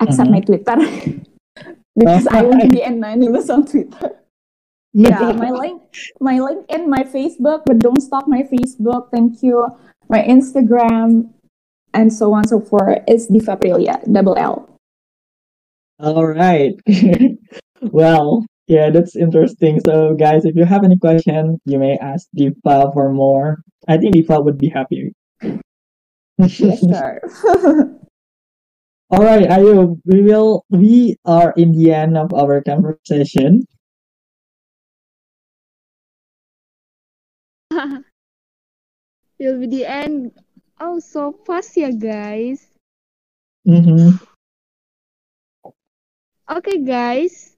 except 0.00 0.30
my 0.30 0.40
Twitter, 0.40 0.76
because 1.96 2.26
I 2.28 2.42
want 2.42 2.62
to 2.62 2.68
be 2.68 2.82
anonymous 2.82 3.50
on 3.50 3.66
Twitter. 3.66 4.22
Yeah, 4.94 5.32
my 5.32 5.50
link, 5.50 5.82
my 6.20 6.40
link 6.40 6.66
in 6.70 6.88
my 6.88 7.04
Facebook, 7.04 7.62
but 7.66 7.78
don't 7.78 8.00
stop 8.00 8.26
my 8.26 8.42
Facebook. 8.42 9.10
Thank 9.12 9.42
you. 9.42 9.68
My 10.08 10.22
Instagram, 10.24 11.28
and 11.94 12.12
so 12.12 12.32
on 12.32 12.40
and 12.40 12.48
so 12.48 12.60
forth 12.60 12.98
is 13.06 13.28
Divaprilia, 13.28 14.00
double 14.10 14.36
L. 14.36 14.68
All 15.98 16.26
right. 16.26 16.74
well, 17.80 18.46
yeah, 18.68 18.90
that's 18.90 19.16
interesting. 19.16 19.80
So, 19.80 20.14
guys, 20.14 20.44
if 20.44 20.54
you 20.54 20.64
have 20.64 20.84
any 20.84 20.98
question, 20.98 21.58
you 21.64 21.78
may 21.78 21.96
ask 21.96 22.28
Diva 22.34 22.92
for 22.92 23.12
more. 23.12 23.64
I 23.88 23.96
think 23.96 24.12
Diva 24.12 24.40
would 24.40 24.58
be 24.58 24.68
happy. 24.68 25.14
Yes, 26.38 26.80
sure. 26.80 27.20
All 29.10 29.24
right, 29.24 29.48
Ayu, 29.48 29.98
we 30.04 30.20
will 30.20 30.66
we 30.68 31.16
are 31.24 31.54
in 31.56 31.72
the 31.72 31.94
end 31.96 32.18
of 32.18 32.34
our 32.34 32.60
conversation. 32.62 33.64
It'll 39.40 39.60
be 39.60 39.66
the 39.66 39.86
end. 39.88 40.32
Oh, 40.78 41.00
so 41.00 41.32
fast 41.48 41.74
ya 41.76 41.90
guys. 41.90 42.68
Mm-hmm. 43.66 44.20
Okay, 46.48 46.78
guys. 46.84 47.57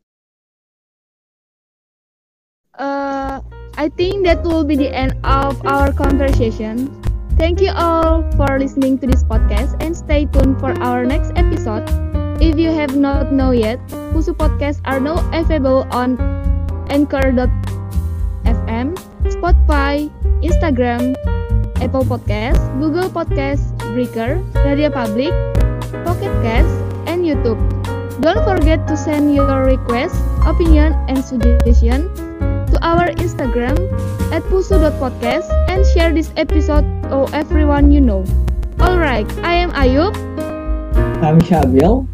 Uh, 2.80 3.44
I 3.76 3.92
think 3.92 4.24
that 4.24 4.40
will 4.40 4.64
be 4.64 4.72
the 4.72 4.88
end 4.88 5.12
of 5.20 5.60
our 5.68 5.92
conversation. 5.92 6.88
Thank 7.36 7.60
you 7.60 7.76
all 7.76 8.24
for 8.40 8.56
listening 8.56 8.96
to 9.04 9.06
this 9.06 9.20
podcast 9.20 9.76
and 9.84 9.92
stay 9.92 10.24
tuned 10.24 10.56
for 10.64 10.72
our 10.80 11.04
next 11.04 11.36
episode. 11.36 11.84
If 12.40 12.56
you 12.56 12.72
have 12.72 12.96
not 12.96 13.36
know 13.36 13.52
yet, 13.52 13.76
Pusu 14.16 14.32
Podcasts 14.32 14.80
are 14.88 14.96
now 14.96 15.20
available 15.28 15.84
on 15.92 16.16
Anchor.fm, 16.88 17.52
Spotify, 19.28 20.08
Instagram, 20.40 21.12
Apple 21.84 22.08
Podcasts, 22.08 22.64
Google 22.80 23.12
Podcasts, 23.12 23.76
Breaker, 23.92 24.40
Radio 24.64 24.88
Public, 24.88 25.36
Pocket 26.08 26.32
Casts, 26.40 26.72
and 27.04 27.28
YouTube. 27.28 27.60
Don't 28.24 28.40
forget 28.40 28.88
to 28.88 28.96
send 28.96 29.36
your 29.36 29.68
requests, 29.68 30.16
opinion, 30.48 30.96
and 31.12 31.20
suggestion 31.20 32.08
our 32.82 33.08
Instagram 33.20 33.76
at 34.32 34.42
pusu.podcast 34.48 35.48
and 35.68 35.84
share 35.92 36.12
this 36.12 36.32
episode 36.36 36.84
to 37.10 37.28
everyone 37.32 37.90
you 37.92 38.00
know. 38.00 38.24
Alright, 38.80 39.28
I 39.44 39.52
am 39.54 39.70
Ayub 39.76 40.16
I'm 41.20 41.36
Shabil. 41.44 42.08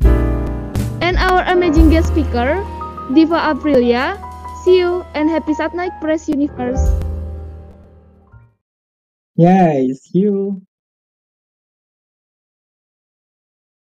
and 1.00 1.16
our 1.16 1.46
amazing 1.46 1.90
guest 1.90 2.09
speaker, 2.11 2.59
Diva 3.14 3.38
Aprilia. 3.55 4.18
See 4.64 4.79
you 4.83 5.07
and 5.14 5.31
happy 5.31 5.55
Saturday 5.55 5.90
Press 6.02 6.26
Universe. 6.29 6.83
Yes, 9.37 10.11
you. 10.12 10.65